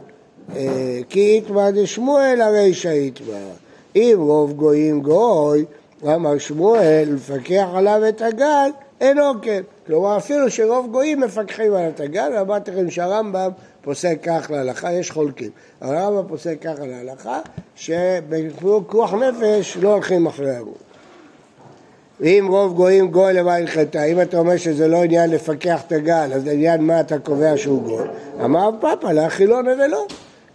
אה, 0.57 0.99
כי 1.09 1.39
יתמא 1.39 1.71
דשמואל 1.71 2.41
הרי 2.41 2.75
שיתמא. 2.75 3.39
אם 3.97 4.17
רוב 4.19 4.53
גויים 4.53 5.03
גוי, 5.03 5.65
אמר 6.05 6.39
שמואל, 6.39 7.09
לפקח 7.15 7.67
עליו 7.75 8.09
את 8.09 8.23
הגל, 8.23 8.71
אינו 9.01 9.23
כן. 9.43 9.63
כלומר, 9.87 10.17
אפילו 10.17 10.51
שרוב 10.51 10.89
גויים 10.91 11.21
מפקחים 11.21 11.75
על 11.75 11.89
את 11.89 12.01
הגל, 12.01 12.33
ואמרתי 12.35 12.71
לכם 12.71 12.91
שהרמב"ם 12.91 13.51
פוסק 13.83 14.19
כך 14.23 14.51
להלכה, 14.51 14.93
יש 14.93 15.11
חולקים. 15.11 15.51
הרמב"ם 15.81 16.29
פוסק 16.29 16.57
כך 16.61 16.75
להלכה, 16.81 17.41
שבפיקוח 17.77 19.15
נפש 19.15 19.77
לא 19.77 19.93
הולכים 19.93 20.27
אחרי 20.27 20.57
הרוב. 20.57 20.90
ואם 22.21 22.47
רוב 22.49 22.75
גויים 22.75 23.09
גוי 23.09 23.33
למה 23.33 23.55
הלכתה, 23.55 24.05
אם 24.05 24.21
אתה 24.21 24.39
אומר 24.39 24.57
שזה 24.57 24.89
לא 24.89 25.05
עניין 25.05 25.31
לפקח 25.31 25.83
את 25.87 25.93
הגל, 25.93 26.31
אז 26.35 26.47
עניין 26.47 26.81
מה 26.83 27.01
אתה 27.01 27.19
קובע 27.19 27.57
שהוא 27.57 27.83
גוי? 27.83 28.05
אמר 28.45 28.71
פאפה, 28.81 29.13
להאכילו 29.13 29.63
נבלו. 29.63 30.07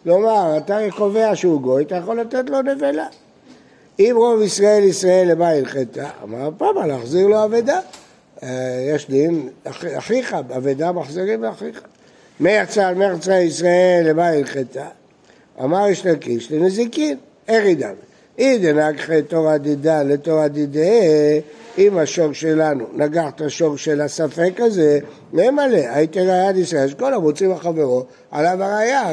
כלומר, 0.03 0.57
אתה 0.57 0.77
קובע 0.97 1.35
שהוא 1.35 1.61
גוי, 1.61 1.83
אתה 1.83 1.95
יכול 1.95 2.19
לתת 2.19 2.49
לו 2.49 2.61
נבלה. 2.61 3.07
אם 3.99 4.13
רוב 4.17 4.41
ישראל 4.41 4.83
ישראל 4.83 5.31
למה 5.31 5.49
הלכתה, 5.49 6.09
אמר 6.23 6.49
פאפה, 6.57 6.85
להחזיר 6.85 7.27
לו 7.27 7.45
אבדה. 7.45 7.79
אה, 8.43 8.85
יש 8.95 9.09
דין, 9.09 9.49
אחיך, 9.97 10.33
אבדה 10.33 10.91
מחזירים 10.91 11.43
לאחיך. 11.43 11.81
מרצה 12.39 12.87
על 12.87 12.95
מרצה 12.95 13.35
ישראל 13.35 14.03
למה 14.09 14.27
הלכתה? 14.27 14.87
אמר 15.63 15.87
יש 15.89 16.05
לקיש 16.05 16.51
לנזיקין, 16.51 17.17
איך 17.47 17.65
ידע? 17.65 17.89
אי 18.37 18.57
דנגחי 18.57 19.21
תורה 19.21 19.57
דידה 19.57 20.03
לתורה 20.03 20.47
דידה, 20.47 20.81
אם 21.77 21.97
השור 21.97 22.33
שלנו 22.33 22.85
נגח 22.93 23.29
את 23.35 23.41
השור 23.41 23.77
של 23.77 24.01
הספק 24.01 24.53
הזה, 24.57 24.99
נמלא, 25.33 25.77
הייתי 25.89 26.19
ראיית 26.19 26.57
ישראל, 26.57 26.87
שכל 26.87 27.13
המוצאים 27.13 27.51
החברו 27.51 28.03
עליו 28.31 28.63
הראייה, 28.63 29.03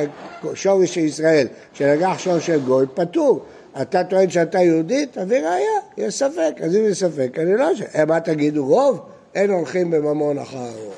שור 0.54 0.84
של 0.84 1.00
ישראל, 1.00 1.46
שנגח 1.72 2.18
שור 2.18 2.38
של 2.38 2.60
גוי, 2.60 2.86
פטור. 2.94 3.40
אתה 3.82 4.04
טוען 4.04 4.30
שאתה 4.30 4.58
יהודי, 4.58 5.06
תביא 5.06 5.38
ראייה, 5.38 5.80
יש 5.96 6.14
ספק, 6.14 6.54
אז 6.62 6.76
אם 6.76 6.84
יש 6.84 6.98
ספק, 6.98 7.38
אני 7.38 7.56
לא 7.56 7.72
אשאל. 7.72 8.04
מה 8.04 8.20
תגידו, 8.20 8.66
רוב? 8.66 9.00
אין 9.34 9.50
הולכים 9.50 9.90
בממון 9.90 10.38
אחר 10.38 10.58
הרוב. 10.58 10.94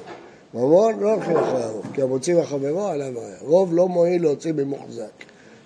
ממון 0.54 0.94
לא 1.00 1.14
הולכים 1.14 1.36
אחר 1.36 1.62
הרוב, 1.62 1.86
כי 1.94 2.02
המוצאים 2.02 2.38
החברו 2.38 2.86
עליו 2.86 3.18
הראייה. 3.18 3.36
רוב 3.40 3.74
לא 3.74 3.88
מועיל 3.88 4.22
להוציא 4.22 4.52
במוחזק, 4.52 5.24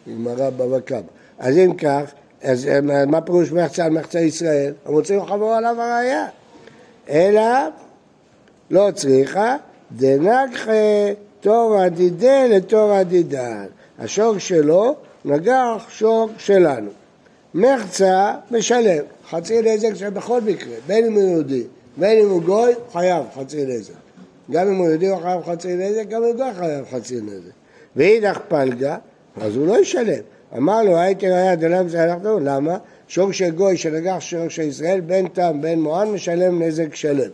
גמרא 0.08 0.50
בבא 0.50 0.80
קמא. 0.80 1.00
אז 1.38 1.58
אם 1.58 1.74
כך, 1.74 2.02
אז 2.42 2.66
אה, 2.66 2.80
מה 3.06 3.20
פירוש 3.20 3.52
מחצה 3.52 3.84
על 3.84 3.92
מחצה 3.92 4.20
ישראל? 4.20 4.72
המוצאים 4.86 5.26
חברו 5.26 5.52
עליו 5.52 5.80
הראייה. 5.80 6.26
אלא 7.10 7.42
לא 8.70 8.90
צריכה, 8.94 9.56
דנגחה 9.96 10.72
תורא 11.40 11.88
דידה 11.88 12.46
לתורא 12.46 13.02
דידן. 13.02 13.66
השור 13.98 14.38
שלו 14.38 14.94
נגח 15.24 15.86
שור 15.88 16.28
שלנו. 16.38 16.90
מחצה 17.54 18.34
משלם, 18.50 19.04
חצי 19.30 19.62
נזק 19.62 19.94
שבכל 19.94 20.40
מקרה, 20.40 20.74
בין 20.86 21.06
אם 21.06 21.12
הוא 21.12 21.22
יהודי, 21.22 21.62
בין 21.96 22.18
אם 22.18 22.28
הוא 22.28 22.42
גוי, 22.42 22.72
חייב 22.92 23.24
חצי 23.34 23.64
נזק. 23.64 23.92
גם 24.50 24.68
אם 24.68 24.76
הוא 24.76 24.88
יהודי 24.88 25.08
הוא 25.08 25.20
חייב 25.22 25.42
חצי 25.42 25.74
נזק, 25.74 26.08
גם 26.08 26.22
אם 26.22 26.28
הוא 26.28 26.36
גוי 26.36 26.54
חייב 26.58 26.84
חצי 26.90 27.20
נזק. 27.20 27.52
ואידך 27.96 28.38
פלגה, 28.48 28.96
אז 29.40 29.56
הוא 29.56 29.66
לא 29.66 29.80
ישלם. 29.80 30.22
אמר 30.56 30.82
לו, 30.82 30.96
הייתי 30.96 31.28
ראיה 31.28 31.56
דלם 31.56 31.88
זה 31.88 32.02
הלכתו, 32.02 32.40
למה? 32.40 32.78
שור 33.08 33.32
של 33.32 33.50
גוי 33.50 33.76
שנגח 33.76 34.16
שור 34.20 34.48
של 34.48 34.62
ישראל, 34.62 35.00
בין 35.00 35.28
תם 35.28 35.58
בין 35.60 35.80
מוען, 35.80 36.08
משלם 36.08 36.62
נזק 36.62 36.94
שלם. 36.94 37.30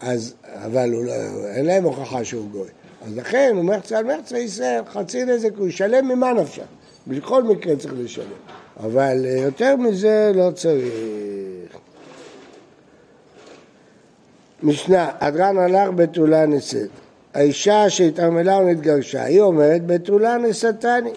אז, 0.00 0.34
אבל 0.44 0.88
לא, 0.88 1.12
אין 1.54 1.66
להם 1.66 1.84
הוכחה 1.84 2.24
שהוא 2.24 2.50
גוי. 2.50 2.68
אז 3.06 3.16
לכן 3.16 3.52
הוא 3.56 3.64
מחצה 3.64 3.98
על 3.98 4.04
מחצה 4.04 4.38
ישראל, 4.38 4.80
חצי 4.92 5.24
נזק 5.24 5.50
הוא 5.56 5.68
ישלם 5.68 6.08
ממה 6.08 6.32
נפשך. 6.32 6.64
בכל 7.06 7.42
מקרה 7.42 7.76
צריך 7.76 7.94
לשלם. 7.96 8.26
אבל 8.80 9.26
אה, 9.26 9.30
יותר 9.30 9.76
מזה 9.76 10.32
לא 10.34 10.50
צריך. 10.50 10.92
משנה, 14.62 15.10
הדרן 15.20 15.58
הלך 15.58 15.90
בתולה 15.94 16.46
נשאת. 16.46 16.90
האישה 17.34 17.90
שהתערמלה 17.90 18.56
ונתגרשה, 18.56 19.24
היא 19.24 19.40
אומרת 19.40 19.86
בתולה 19.86 20.36
נשאתני. 20.38 21.10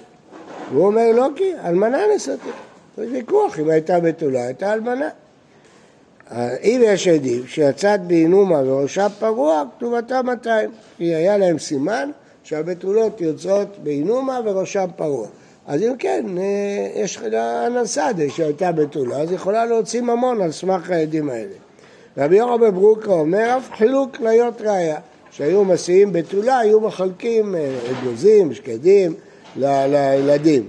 והוא 0.71 0.85
אומר 0.85 1.11
לא 1.11 1.29
כי, 1.35 1.51
אלמנה 1.65 1.97
נשאתי. 2.15 2.49
יש 2.97 3.09
ויכוח 3.11 3.59
אם 3.59 3.69
הייתה 3.69 3.99
בתולה, 3.99 4.43
הייתה 4.45 4.73
אלמנה. 4.73 5.09
אם 6.63 6.81
יש 6.83 7.07
עדים 7.07 7.47
שיצאת 7.47 8.01
בעינומה 8.01 8.61
וראשה 8.65 9.07
פרוע, 9.19 9.63
כתובתה 9.77 10.21
200. 10.21 10.69
כי 10.97 11.15
היה 11.15 11.37
להם 11.37 11.59
סימן 11.59 12.09
שהבתולות 12.43 13.21
יוצאות 13.21 13.77
בעינומה 13.83 14.39
וראשם 14.45 14.85
פרוע. 14.95 15.27
אז 15.67 15.81
אם 15.81 15.93
כן, 15.99 16.25
אה, 16.37 17.01
יש 17.03 17.17
לה 17.21 17.67
אנסדה 17.67 18.29
שהייתה 18.29 18.71
בתולה, 18.71 19.17
אז 19.17 19.31
יכולה 19.31 19.65
להוציא 19.65 20.01
ממון 20.01 20.41
על 20.41 20.51
סמך 20.51 20.89
העדים 20.91 21.29
האלה. 21.29 21.55
רבי 22.17 22.37
יורם 22.37 22.71
ברוקה 22.71 23.11
אומר, 23.11 23.57
אף 23.57 23.71
חילוק 23.71 24.19
להיות 24.19 24.61
ראיה. 24.61 24.97
שהיו 25.31 25.65
מסיעים 25.65 26.13
בתולה, 26.13 26.57
היו 26.57 26.79
מחלקים 26.79 27.55
אה, 27.55 27.77
אגוזים, 27.91 28.53
שקדים, 28.53 29.13
לילדים, 29.55 30.67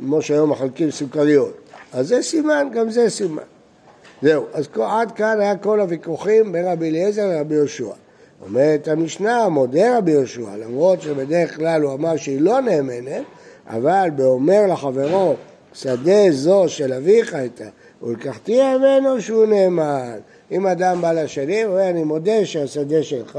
כמו 0.00 0.22
שהיום 0.22 0.50
מחלקים 0.50 0.90
סוכריות. 0.90 1.54
אז 1.92 2.08
זה 2.08 2.22
סימן, 2.22 2.68
גם 2.72 2.90
זה 2.90 3.10
סימן. 3.10 3.42
זהו, 4.22 4.44
אז 4.52 4.68
עד 4.82 5.12
כאן 5.12 5.40
היה 5.40 5.56
כל 5.56 5.80
הוויכוחים 5.80 6.52
בין 6.52 6.66
רבי 6.66 6.88
אליעזר 6.88 7.26
לרבי 7.26 7.54
יהושע. 7.54 7.92
אומרת 8.46 8.88
המשנה, 8.88 9.48
מודה 9.48 9.98
רבי 9.98 10.10
יהושע, 10.10 10.56
למרות 10.56 11.02
שבדרך 11.02 11.56
כלל 11.56 11.82
הוא 11.82 11.92
אמר 11.92 12.16
שהיא 12.16 12.40
לא 12.40 12.60
נאמנת, 12.60 13.22
אבל 13.66 14.08
באומר 14.16 14.66
לחברו, 14.66 15.34
שדה 15.72 16.30
זו 16.30 16.64
של 16.68 16.92
אביך 16.92 17.34
הייתה, 17.34 17.64
ולקחתי 18.02 18.60
ממנו 18.76 19.20
שהוא 19.20 19.46
נאמן. 19.46 20.18
אם 20.50 20.66
אדם 20.66 21.02
בא 21.02 21.12
לשני, 21.12 21.62
הוא 21.62 21.72
אומר, 21.72 21.90
אני 21.90 22.04
מודה 22.04 22.44
שהשדה 22.46 23.02
שלך, 23.02 23.38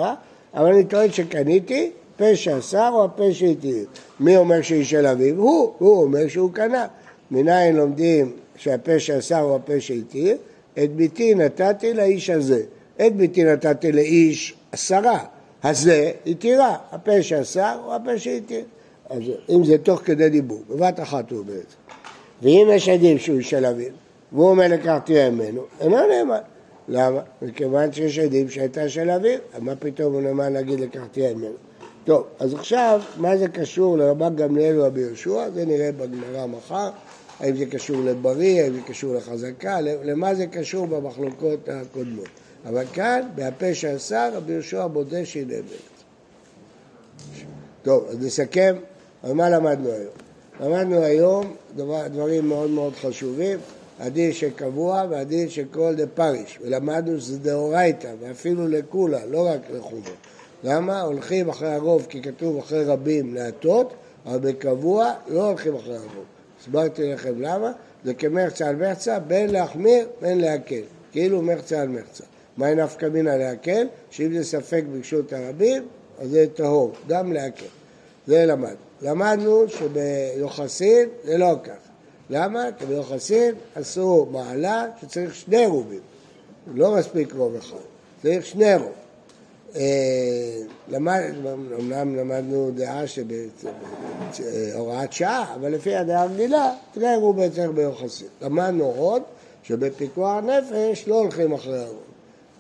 אבל 0.54 0.66
אני 0.66 0.84
טוען 0.84 1.12
שקניתי, 1.12 1.92
פה 2.20 2.36
שאסר 2.36 2.90
או 2.94 3.04
הפה 3.04 3.34
שהתיר. 3.34 3.86
מי 4.20 4.38
אומר 4.38 4.62
שהיא 4.62 4.86
של 4.86 5.06
אביו? 5.06 5.36
הוא, 5.36 5.74
הוא 5.78 6.04
אומר 6.04 6.28
שהוא 6.28 6.52
קנה. 6.54 6.88
מניין 7.32 7.76
לומדים 7.76 8.32
שהפה 8.56 9.00
שאסר 9.00 9.40
הוא 9.40 9.56
הפה 9.56 9.80
שהתיר? 9.80 10.38
את 10.84 10.96
ביתי 10.96 11.36
נתתי 11.36 11.94
לאיש 11.94 12.30
הזה. 12.30 12.64
את 13.06 13.16
ביתי 13.16 13.44
נתתי 13.44 13.92
לאיש 13.92 14.56
עשרה. 14.72 15.20
הזה 15.64 16.12
התירה, 16.26 16.78
הפה 16.92 17.22
שאסר 17.22 17.80
הוא 17.84 17.94
הפה 17.94 18.20
שהתיר. 18.20 18.64
אז 19.10 19.20
אם 19.50 19.64
זה 19.64 19.78
תוך 19.78 20.02
כדי 20.06 20.30
דיבור, 20.30 20.64
בבת 20.70 21.00
אחת 21.00 21.32
הוא 21.32 21.40
אומר 21.40 21.54
את 21.54 21.70
זה. 21.70 21.76
ואם 22.42 22.68
יש 22.72 22.90
עדים 22.90 23.18
שהוא 23.18 23.42
של 23.42 23.66
אביו, 23.66 23.92
והוא 24.32 24.50
אומר 24.50 24.66
לקחתי 24.70 25.30
ממנו, 25.30 25.62
אינו 25.82 25.98
נאמן. 26.08 26.40
למה? 26.88 27.22
מכיוון 27.42 27.92
שיש 27.94 28.20
עדים 28.20 28.50
שהייתה 28.50 28.90
של 28.90 29.10
אביו, 29.10 29.38
מה 29.60 29.76
פתאום 29.76 30.14
הוא 30.14 30.22
נאמן 30.22 30.54
להגיד 30.54 30.80
לקחתי 30.80 31.34
ממנו? 31.34 31.69
טוב, 32.06 32.28
אז 32.40 32.54
עכשיו, 32.54 33.02
מה 33.18 33.38
זה 33.38 33.48
קשור 33.48 33.98
לרבן 33.98 34.36
גמליאל 34.36 34.80
ורבי 34.80 35.02
יהושע? 35.02 35.50
זה 35.50 35.66
נראה 35.66 35.92
בגמרא 35.92 36.46
מחר. 36.46 36.90
האם 37.40 37.56
זה 37.56 37.66
קשור 37.66 37.98
לבריא, 38.06 38.62
האם 38.62 38.74
זה 38.74 38.80
קשור 38.88 39.16
לחזקה, 39.16 39.82
למה 39.82 40.36
זה 40.36 40.48
קשור 40.48 40.88
במחלוקות 40.88 41.70
הקודמות. 41.70 42.28
אבל 42.66 42.86
כאן, 42.94 43.22
בהפה 43.36 43.74
שעשה, 43.74 44.30
רבי 44.34 44.54
יהושע 44.54 44.88
מודה 44.88 45.26
שהיא 45.26 45.48
נאמרת. 45.48 46.00
טוב, 47.84 48.06
אז 48.10 48.18
נסכם, 48.26 48.76
על 49.24 49.34
מה 49.34 49.50
למדנו 49.50 49.90
היום? 49.92 50.14
למדנו 50.60 51.02
היום 51.02 51.56
דבר, 51.76 52.08
דברים 52.08 52.48
מאוד 52.48 52.70
מאוד 52.70 52.94
חשובים, 52.96 53.60
הדין 54.00 54.34
שקבוע 54.34 55.04
והדין 55.10 55.50
שכל 55.50 55.96
פריש, 56.14 56.60
ולמדנו 56.62 57.20
שזה 57.20 57.40
דאורייתא, 57.40 58.14
ואפילו 58.20 58.68
לכולה, 58.68 59.26
לא 59.26 59.48
רק 59.48 59.60
לחובה. 59.74 60.12
למה? 60.64 61.02
הולכים 61.02 61.50
אחרי 61.50 61.70
הרוב, 61.74 62.06
כי 62.10 62.22
כתוב 62.22 62.58
אחרי 62.58 62.84
רבים 62.84 63.34
להטות, 63.34 63.94
אבל 64.26 64.40
בקבוע 64.40 65.14
לא 65.28 65.48
הולכים 65.48 65.76
אחרי 65.76 65.96
הרוב. 65.96 66.26
הסברתי 66.62 67.14
לכם 67.14 67.42
למה, 67.42 67.72
זה 68.06 68.14
כמרצה 68.14 68.68
על 68.68 68.76
מרצה, 68.76 69.20
בין 69.20 69.50
להחמיר 69.50 70.08
בין 70.22 70.42
להקל, 70.42 70.82
כאילו 71.12 71.42
מרצה 71.42 71.82
על 71.82 71.88
מרצה. 71.88 72.24
מהי 72.58 72.76
נפקא 72.76 73.06
מינה 73.06 73.38
להקל? 73.38 73.88
שאם 74.12 74.34
זה 74.38 74.44
ספק 74.44 74.84
ברשות 74.94 75.34
הרבים, 75.34 75.88
אז 76.20 76.30
זה 76.30 76.46
טהור, 76.54 76.92
גם 77.08 77.34
להקל. 77.34 77.66
זה 78.28 78.46
למד. 78.46 78.76
למדנו 79.02 79.66
שביוחסין 79.68 81.10
זה 81.24 81.38
לא 81.38 81.56
ככה. 81.64 81.74
למה? 82.30 82.66
כי 82.78 82.86
ביוחסין 82.86 83.56
עשו 83.76 84.28
מעלה 84.32 84.86
שצריך 85.02 85.36
שני 85.36 85.66
רובים. 85.66 86.00
לא 86.74 86.96
מספיק 86.96 87.34
רוב 87.34 87.56
אחד, 87.56 87.78
צריך 88.22 88.46
שני 88.46 88.76
רוב. 88.76 88.92
אה, 89.76 90.62
למד, 90.88 91.22
אמנם 91.80 92.16
למדנו 92.16 92.72
דעה 92.76 93.04
שבהוראת 93.08 95.14
שעה, 95.14 95.56
אבל 95.56 95.72
לפי 95.72 95.96
הדעה 95.96 96.22
הרגילה, 96.22 96.74
תראה 96.94 97.18
רובי 97.18 97.50
צריך 97.50 97.72
ביוחסין. 97.72 98.28
למדנו 98.42 98.86
עוד 98.86 99.22
שבפיקוח 99.64 100.44
נפש 100.44 101.08
לא 101.08 101.16
הולכים 101.16 101.54
אחרי 101.54 101.80
הרוב. 101.80 102.00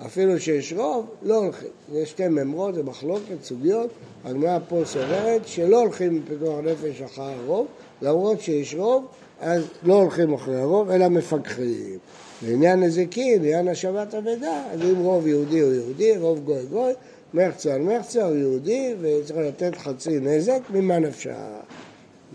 אפילו 0.05 0.39
שיש 0.39 0.73
רוב, 0.73 1.05
לא 1.23 1.35
הולכים. 1.35 1.69
יש 1.93 2.09
שתי 2.09 2.27
ממרות, 2.27 2.75
זה 2.75 2.83
מחלוקת, 2.83 3.43
סוגיות. 3.43 3.89
הגמרא 4.25 4.59
פה 4.69 4.81
סוברת 4.85 5.47
שלא 5.47 5.79
הולכים 5.79 6.25
בפיקוח 6.25 6.59
נפש 6.63 7.01
אחרי 7.01 7.33
הרוב, 7.33 7.67
למרות 8.01 8.41
שיש 8.41 8.75
רוב, 8.75 9.05
אז 9.39 9.63
לא 9.83 9.93
הולכים 9.93 10.33
אחרי 10.33 10.61
הרוב, 10.61 10.89
אלא 10.89 11.07
מפקחים. 11.07 11.97
לעניין 12.41 12.83
נזיקין, 12.83 13.41
לעניין 13.41 13.67
השבת 13.67 14.15
אבדה, 14.15 14.63
אז 14.71 14.81
אם 14.81 14.97
רוב 14.97 15.27
יהודי 15.27 15.59
הוא 15.59 15.73
יהודי, 15.73 16.17
רוב 16.17 16.39
גוי 16.39 16.65
גוי, 16.65 16.93
מחצה 17.33 17.73
על 17.73 17.81
מחצה 17.81 18.25
הוא 18.25 18.35
יהודי, 18.35 18.95
וצריך 19.01 19.39
לתת 19.39 19.77
חצי 19.77 20.19
נזק, 20.19 20.59
ממה 20.69 20.99
נפשה? 20.99 21.35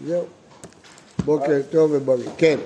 זהו. 0.06 0.24
בוקר 1.24 1.60
טוב 1.70 1.90
ובריא. 1.94 2.28
כן. 2.36 2.58